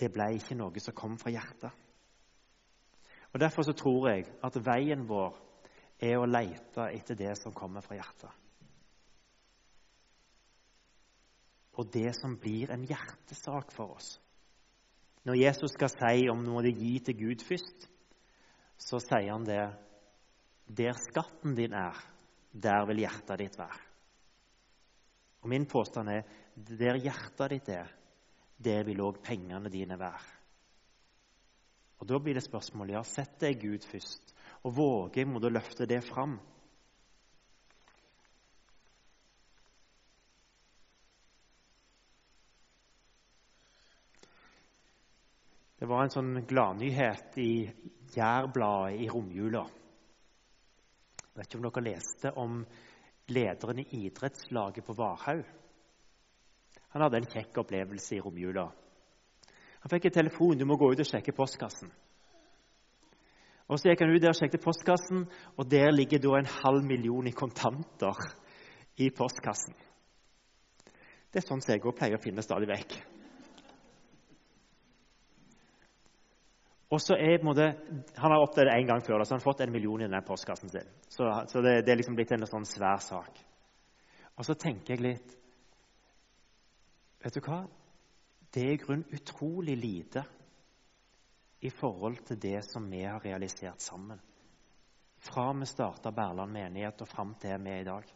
Det 0.00 0.08
ble 0.12 0.32
ikke 0.36 0.56
noe 0.56 0.80
som 0.80 0.94
kom 0.96 1.18
fra 1.20 1.30
hjertet. 1.30 1.70
Og 3.32 3.40
Derfor 3.40 3.62
så 3.62 3.72
tror 3.72 4.08
jeg 4.10 4.26
at 4.44 4.56
veien 4.66 5.08
vår 5.08 5.36
er 6.00 6.18
å 6.18 6.28
lete 6.28 6.88
etter 6.92 7.14
det 7.14 7.36
som 7.38 7.52
kommer 7.52 7.80
fra 7.80 7.96
hjertet. 7.96 8.41
Og 11.78 11.88
det 11.92 12.10
som 12.18 12.36
blir 12.40 12.72
en 12.72 12.84
hjertesak 12.84 13.72
for 13.72 13.96
oss. 13.96 14.16
Når 15.24 15.38
Jesus 15.38 15.72
skal 15.76 15.92
si 15.92 16.28
om 16.30 16.42
noe 16.44 16.64
de 16.66 16.72
gir 16.74 17.04
til 17.06 17.18
Gud 17.20 17.44
først, 17.46 17.86
så 18.76 18.98
sier 19.00 19.30
han 19.32 19.46
det 19.46 19.62
Der 20.66 20.94
skatten 20.96 21.54
din 21.54 21.74
er, 21.74 21.96
der 22.52 22.86
vil 22.88 23.02
hjertet 23.02 23.38
ditt 23.38 23.58
være. 23.58 23.80
Og 25.42 25.48
Min 25.50 25.66
påstand 25.66 26.08
er 26.08 26.22
der 26.54 27.00
hjertet 27.02 27.50
ditt 27.50 27.68
er, 27.68 27.90
der 28.58 28.84
vil 28.86 29.02
òg 29.02 29.22
pengene 29.22 29.70
dine 29.70 29.98
være. 29.98 30.38
Og 31.98 32.08
Da 32.08 32.18
blir 32.18 32.34
det 32.34 32.44
spørsmålet 32.44 32.96
ja, 32.96 33.02
setter 33.02 33.50
jeg 33.50 33.60
Gud 33.62 33.84
først, 33.86 34.34
og 34.62 34.76
våger 34.76 35.22
jeg 35.22 35.34
å 35.36 35.50
løfte 35.50 35.86
det 35.86 36.02
fram? 36.04 36.38
Det 45.82 45.88
var 45.90 46.04
en 46.04 46.12
sånn 46.14 46.44
gladnyhet 46.46 47.34
i 47.42 47.52
Jærbladet 48.14 49.00
i 49.02 49.08
romjula. 49.10 49.64
Jeg 51.18 51.32
vet 51.34 51.48
ikke 51.48 51.58
om 51.58 51.64
dere 51.64 51.82
leste 51.88 52.30
om 52.38 52.60
lederen 53.34 53.80
i 53.82 53.86
idrettslaget 54.04 54.86
på 54.86 54.94
Varhaug. 54.94 55.40
Han 56.92 57.02
hadde 57.02 57.18
en 57.18 57.26
kjekk 57.32 57.58
opplevelse 57.64 58.14
i 58.14 58.20
romjula. 58.22 58.68
Han 59.82 59.90
fikk 59.90 60.06
en 60.06 60.14
telefon 60.20 60.60
du 60.60 60.62
må 60.70 60.76
gå 60.78 60.92
ut 60.92 61.02
og 61.02 61.08
sjekke 61.08 61.34
postkassen. 61.34 61.90
Og 63.66 63.80
Så 63.82 63.90
gikk 63.90 64.04
han 64.04 64.14
ut 64.14 64.22
der 64.22 64.36
og 64.36 64.38
sjekket 64.38 64.62
postkassen, 64.62 65.24
og 65.58 65.66
der 65.66 65.90
ligger 65.90 66.22
da 66.22 66.36
en 66.38 66.52
halv 66.60 66.86
million 66.86 67.26
i 67.26 67.34
kontanter 67.34 68.22
i 69.02 69.10
postkassen. 69.10 69.74
Det 71.32 71.42
er 71.42 71.48
sånn 71.48 71.58
som 71.58 71.74
jeg 71.74 71.82
òg 71.82 71.98
pleier 71.98 72.20
å 72.20 72.22
finne 72.22 72.46
stadig 72.46 72.70
vekk. 72.70 73.00
Og 76.92 77.00
så 77.00 77.16
er 77.16 77.38
på 77.38 77.46
en 77.46 77.48
måte, 77.48 77.66
Han 78.16 78.30
har 78.30 78.42
opplevd 78.42 78.68
det 78.68 78.74
en 78.76 78.86
gang 78.86 79.04
før, 79.04 79.24
så 79.24 79.34
han 79.34 79.40
har 79.40 79.44
fått 79.44 79.60
en 79.64 79.72
million 79.72 80.00
i 80.00 80.04
denne 80.04 80.24
postkassen 80.26 80.68
sin. 80.68 80.88
Så, 81.08 81.24
så 81.48 81.62
det, 81.64 81.86
det, 81.86 81.92
er 81.92 81.96
liksom 81.96 82.16
blitt 82.18 82.32
en 82.36 82.46
sånn 82.46 82.68
svær 82.68 83.00
sak. 83.00 83.38
Og 84.36 84.44
så 84.44 84.54
tenker 84.54 84.94
jeg 84.94 85.06
litt 85.06 85.38
Vet 87.22 87.36
du 87.38 87.40
hva? 87.46 87.62
Det 88.52 88.62
er 88.66 88.72
i 88.74 88.80
grunnen 88.82 89.14
utrolig 89.14 89.76
lite 89.78 90.24
i 91.62 91.70
forhold 91.70 92.24
til 92.26 92.40
det 92.42 92.58
som 92.66 92.88
vi 92.90 93.04
har 93.06 93.22
realisert 93.22 93.80
sammen. 93.80 94.18
Fra 95.22 95.52
vi 95.54 95.68
starta 95.70 96.10
Berland 96.10 96.52
menighet 96.52 97.04
og 97.04 97.08
fram 97.08 97.36
til 97.38 97.62
vi 97.62 97.70
er 97.70 97.84
i 97.84 97.86
dag. 97.86 98.10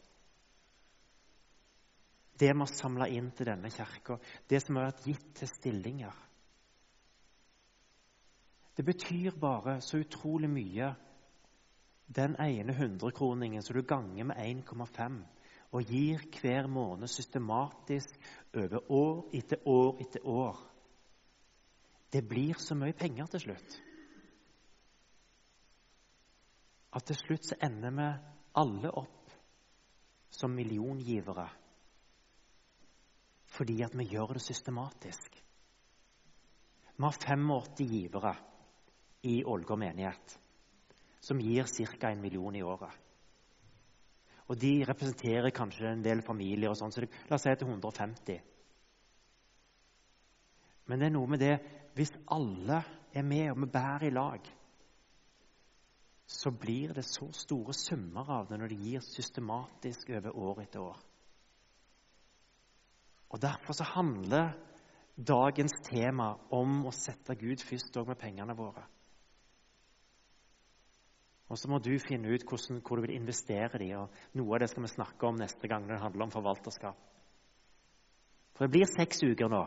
Det 2.36 2.50
vi 2.50 2.58
har 2.58 2.72
samla 2.74 3.06
inn 3.08 3.30
til 3.30 3.46
denne 3.46 3.70
kirka, 3.70 4.18
det 4.50 4.60
som 4.64 4.76
har 4.76 4.90
vært 4.90 5.06
gitt 5.06 5.30
til 5.38 5.52
stillinger 5.54 6.25
det 8.76 8.84
betyr 8.84 9.38
bare 9.40 9.80
så 9.80 9.98
utrolig 9.98 10.50
mye, 10.52 10.90
den 12.06 12.36
ene 12.40 12.74
hundrekroningen 12.76 13.62
som 13.62 13.76
du 13.76 13.82
ganger 13.82 14.28
med 14.28 14.36
1,5 14.36 15.16
og 15.74 15.90
gir 15.90 16.22
hver 16.40 16.68
måned 16.70 17.10
systematisk 17.10 18.14
over 18.54 18.92
år 18.92 19.24
etter 19.34 19.64
år 19.66 19.98
etter 20.04 20.28
år. 20.28 20.60
Det 22.12 22.22
blir 22.28 22.54
så 22.62 22.76
mye 22.78 22.94
penger 22.94 23.26
til 23.32 23.48
slutt 23.48 23.80
at 26.96 27.04
til 27.04 27.18
slutt 27.18 27.44
så 27.44 27.58
ender 27.66 27.92
vi 27.92 28.08
alle 28.56 28.90
opp 29.02 29.32
som 30.32 30.54
milliongivere 30.56 31.48
fordi 33.56 33.80
at 33.84 33.94
vi 33.96 34.04
gjør 34.10 34.34
det 34.36 34.42
systematisk. 34.44 35.36
Vi 36.96 37.04
har 37.04 37.18
85 37.24 37.88
givere 37.88 38.34
i 39.22 39.44
Ålgård 39.44 39.78
menighet, 39.78 40.38
som 41.20 41.40
gir 41.40 41.64
ca. 41.64 42.10
en 42.10 42.20
million 42.20 42.56
i 42.56 42.62
året. 42.62 42.92
Og 44.46 44.58
De 44.60 44.84
representerer 44.84 45.50
kanskje 45.50 45.90
en 45.90 46.04
del 46.04 46.22
familier, 46.22 46.70
og 46.70 46.76
sånn, 46.78 46.92
så 46.92 47.02
det, 47.02 47.10
la 47.28 47.34
oss 47.34 47.42
si 47.42 47.54
til 47.58 47.66
150. 47.66 48.42
Men 50.86 51.00
det 51.00 51.08
er 51.08 51.16
noe 51.16 51.30
med 51.30 51.42
det 51.42 51.56
hvis 51.96 52.12
alle 52.30 52.82
er 53.16 53.24
med 53.26 53.50
og 53.50 53.64
vi 53.64 53.72
bærer 53.72 54.06
i 54.06 54.14
lag, 54.14 54.52
så 56.26 56.50
blir 56.50 56.92
det 56.94 57.04
så 57.06 57.28
store 57.32 57.74
summer 57.74 58.30
av 58.38 58.48
det 58.48 58.58
når 58.58 58.72
det 58.72 58.78
gir 58.82 59.04
systematisk 59.06 60.10
over 60.10 60.36
år 60.36 60.62
etter 60.64 60.82
år. 60.82 60.98
Og 63.30 63.42
Derfor 63.42 63.74
så 63.74 63.86
handler 63.94 64.52
dagens 65.16 65.74
tema 65.86 66.34
om 66.54 66.84
å 66.86 66.92
sette 66.94 67.34
Gud 67.38 67.62
først 67.64 67.96
òg 67.98 68.10
med 68.10 68.20
pengene 68.20 68.54
våre. 68.58 68.84
Og 71.46 71.58
så 71.58 71.70
må 71.70 71.78
du 71.78 71.92
finne 72.02 72.32
ut 72.32 72.42
hvordan, 72.42 72.80
hvor 72.82 72.98
du 72.98 73.06
vil 73.06 73.16
investere 73.16 73.78
dem. 73.78 73.92
og 74.00 74.38
Noe 74.38 74.56
av 74.56 74.64
det 74.64 74.70
skal 74.72 74.82
vi 74.82 74.94
snakke 74.94 75.28
om 75.28 75.38
neste 75.38 75.70
gang 75.70 75.86
det 75.86 76.00
handler 76.02 76.26
om 76.26 76.34
forvalterskap. 76.34 76.98
For 78.56 78.66
det 78.66 78.72
blir 78.72 78.88
seks 78.88 79.22
uker 79.22 79.52
nå 79.52 79.62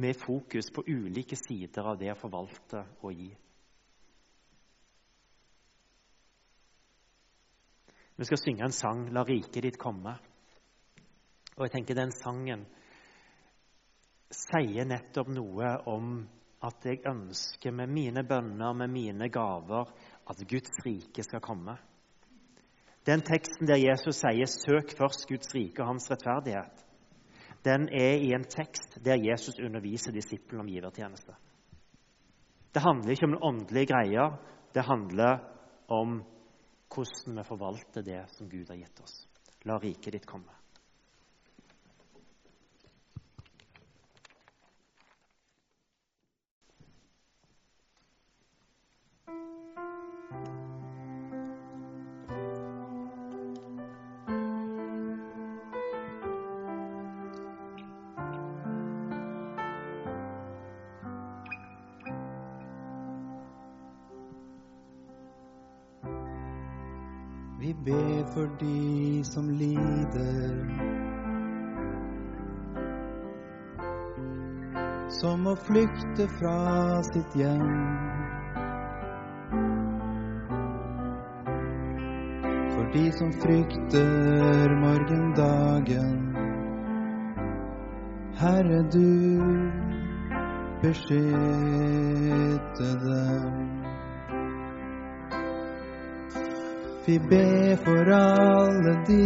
med 0.00 0.16
fokus 0.16 0.70
på 0.70 0.84
ulike 0.86 1.36
sider 1.36 1.88
av 1.90 1.98
det 1.98 2.12
å 2.12 2.18
forvalte 2.18 2.84
og 3.02 3.12
gi. 3.12 3.30
Vi 8.20 8.28
skal 8.28 8.38
synge 8.38 8.64
en 8.64 8.76
sang 8.76 9.08
'La 9.10 9.24
riket 9.24 9.62
ditt 9.62 9.78
komme'. 9.78 10.18
Og 11.56 11.64
jeg 11.64 11.72
tenker 11.72 11.94
Den 11.94 12.12
sangen 12.12 12.66
sier 14.30 14.84
nettopp 14.84 15.28
noe 15.28 15.70
om 15.90 16.28
at 16.62 16.84
jeg 16.84 17.00
ønsker 17.08 17.72
med 17.72 17.88
mine 17.88 18.22
bønner, 18.22 18.74
med 18.76 18.90
mine 18.92 19.28
gaver, 19.28 19.88
at 20.30 20.42
Guds 20.48 20.84
rike 20.86 21.24
skal 21.26 21.42
komme. 21.42 21.76
Den 23.06 23.22
teksten 23.26 23.66
der 23.66 23.80
Jesus 23.80 24.20
sier 24.20 24.46
'søk 24.46 24.94
først 24.98 25.26
Guds 25.28 25.54
rike 25.54 25.82
og 25.82 25.88
hans 25.88 26.10
rettferdighet', 26.10 26.84
den 27.64 27.88
er 27.88 28.16
i 28.16 28.32
en 28.32 28.44
tekst 28.44 29.04
der 29.04 29.20
Jesus 29.20 29.58
underviser 29.58 30.12
disiplene 30.12 30.60
om 30.60 30.68
givertjeneste. 30.68 31.34
Det 32.74 32.82
handler 32.82 33.10
ikke 33.10 33.26
om 33.26 33.32
den 33.34 33.42
åndelige 33.42 33.86
greier. 33.86 34.38
Det 34.74 34.82
handler 34.82 35.38
om 35.88 36.22
hvordan 36.94 37.36
vi 37.36 37.44
forvalter 37.44 38.02
det 38.02 38.22
som 38.36 38.48
Gud 38.48 38.68
har 38.68 38.76
gitt 38.76 39.00
oss. 39.02 39.26
La 39.64 39.76
riket 39.76 40.12
ditt 40.12 40.26
komme. 40.26 40.52
De 68.58 69.24
som 69.24 69.50
lider. 69.50 70.54
Som 75.20 75.42
må 75.42 75.54
flykte 75.66 76.28
fra 76.38 77.02
sitt 77.12 77.36
hjem. 77.36 77.74
For 82.74 82.84
de 82.94 83.04
som 83.18 83.32
frykter 83.42 84.76
morgendagen. 84.80 86.20
Herre, 88.40 88.82
du 88.92 89.10
beskytte 90.82 92.88
dem. 93.04 93.89
Vi 97.10 97.18
ber 97.18 97.76
for 97.84 98.08
alle 98.14 98.92
de 99.06 99.24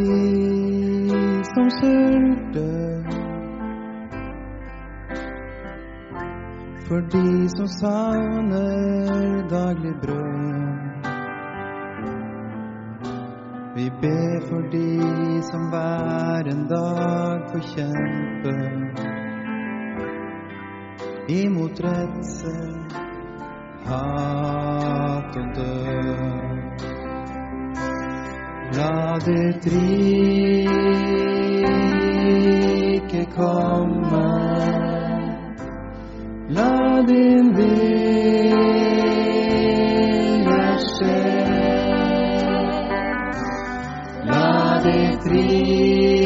som 1.55 1.66
sulter. 1.70 3.03
For 6.87 7.01
de 7.14 7.49
som 7.57 7.68
savner 7.68 9.49
daglig 9.51 9.92
brød. 10.03 11.05
Vi 13.77 13.90
ber 14.01 14.40
for 14.49 14.62
de 14.77 15.42
som 15.51 15.68
hver 15.68 16.51
en 16.55 16.64
dag 16.73 17.44
får 17.53 17.62
kjempe 17.75 18.57
imot 21.29 21.85
redsel, 21.85 22.75
hat 23.85 25.37
og 25.37 25.55
død. 25.57 26.43
La 28.76 29.18
ditt 29.24 29.64
rike 29.66 30.72
komme. 33.37 34.30
La 36.48 37.02
din 37.06 37.54
vilje 37.54 38.64
skje. 40.88 41.22
La 44.26 44.80
ditt 44.84 45.24
rike 45.30 46.23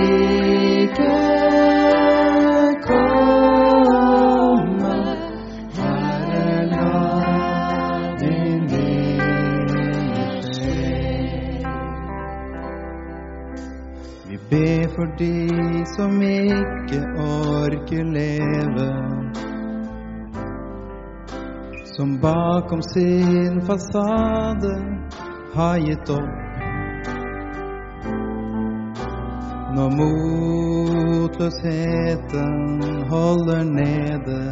for 14.98 15.06
de 15.18 15.48
som 15.96 16.22
ikke 16.22 17.00
orker 17.22 18.04
leve. 18.18 18.90
Som 21.96 22.08
bakom 22.22 22.82
sin 22.82 23.60
fasade 23.66 24.74
har 25.54 25.78
gitt 25.86 26.10
opp. 26.10 26.34
Når 29.76 29.88
motløsheten 30.00 32.54
holder 33.12 33.62
nede, 33.78 34.42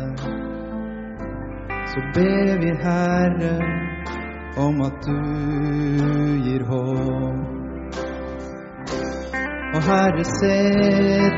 så 1.91 1.99
ber 2.15 2.55
vi 2.63 2.71
Herre 2.87 3.57
om 4.69 4.75
at 4.87 4.97
du 5.11 5.21
gir 6.47 6.63
håp. 6.71 7.56
Og 9.77 9.83
Herre, 9.83 10.25
se 10.25 10.59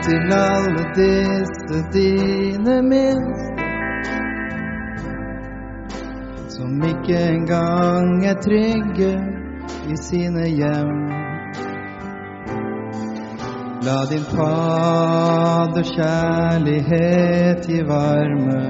til 0.07 0.33
alle 0.33 0.83
disse 0.98 1.79
dine 1.92 2.83
minste, 2.83 3.64
som 6.48 6.83
ikke 6.90 7.18
engang 7.35 8.27
er 8.27 8.35
trygge 8.35 9.12
i 9.92 9.96
sine 10.03 10.44
hjem. 10.59 10.92
La 13.87 13.98
din 14.11 14.27
Faders 14.35 15.90
kjærlighet 15.96 17.66
gi 17.66 17.81
varme. 17.88 18.62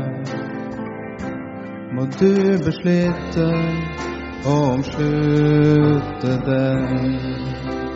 Må 1.92 2.02
du 2.20 2.32
beslutte 2.64 3.50
å 4.46 4.56
omslutte 4.72 6.32
dem. 6.48 7.87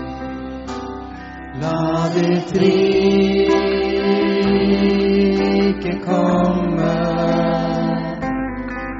La 1.60 2.08
ditt 2.14 2.50
rike 2.56 3.52
komme. 6.04 6.94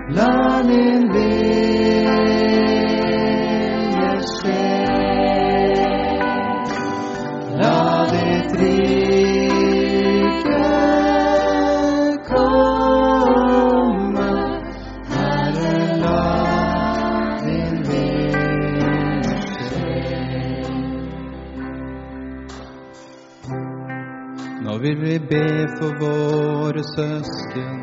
La 0.09 0.63
din 0.69 1.13
vilje 1.13 1.42
be 25.33 25.67
for 25.79 25.93
våre 26.01 26.83
søsken 26.97 27.79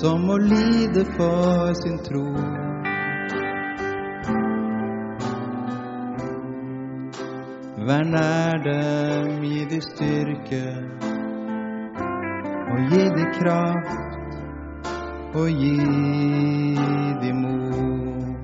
som 0.00 0.20
må 0.28 0.36
lide 0.36 1.04
for 1.16 1.72
sin 1.80 1.98
tro. 2.06 2.24
Vær 7.88 8.04
nær 8.14 8.62
dem, 8.68 9.28
gi 9.50 9.64
de 9.72 9.80
styrke, 9.90 10.64
og 12.72 12.78
gi 12.92 13.04
de 13.18 13.30
kraft, 13.40 14.40
og 15.34 15.48
gi 15.60 15.76
de 17.22 17.32
mot. 17.42 18.37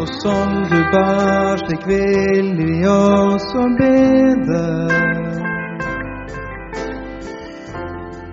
Og 0.00 0.08
som 0.22 0.48
du 0.70 0.80
bar, 0.92 1.56
slik 1.66 1.84
vil 1.86 2.56
vi 2.58 2.86
også 2.90 3.62
bede. 3.78 4.64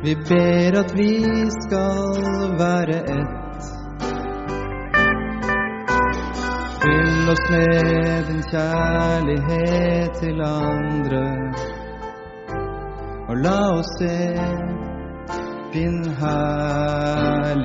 Vi 0.04 0.15
ber 0.30 0.80
at 0.80 0.91
vi 0.97 1.15
skal 1.62 2.02
være 2.60 2.97
ett. 3.19 3.62
Fyll 6.82 7.30
oss 7.30 7.45
med 7.52 8.24
din 8.28 8.43
kjærlighet 8.52 10.12
til 10.21 10.41
andre, 10.41 11.26
og 13.30 13.36
la 13.38 13.60
oss 13.78 13.91
se 14.00 14.17
din 15.74 16.00
herlighet. 16.21 17.62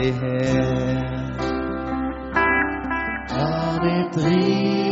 La 3.86 4.85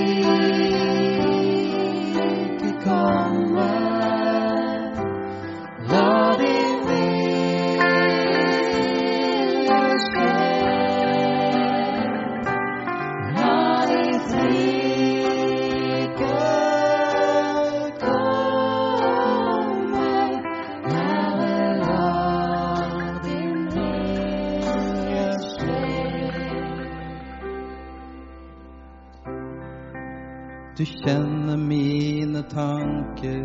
Du 30.85 30.91
kjenner 30.91 31.57
mine 31.57 32.43
tanker. 32.43 33.45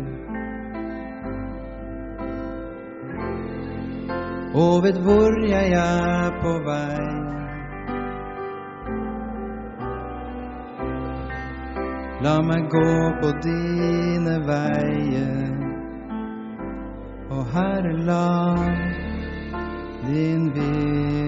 Og 4.54 4.82
vet 4.84 4.98
hvor 5.04 5.38
jeg 5.48 5.72
er 5.72 6.34
på 6.42 6.52
vei. 6.66 7.06
La 12.26 12.34
meg 12.50 12.68
gå 12.74 12.92
på 13.22 13.32
dine 13.46 14.36
veier. 14.50 15.56
Og 17.30 17.42
Herre, 17.54 17.94
la 18.10 18.28
din 20.10 20.52
vilje. 20.58 21.19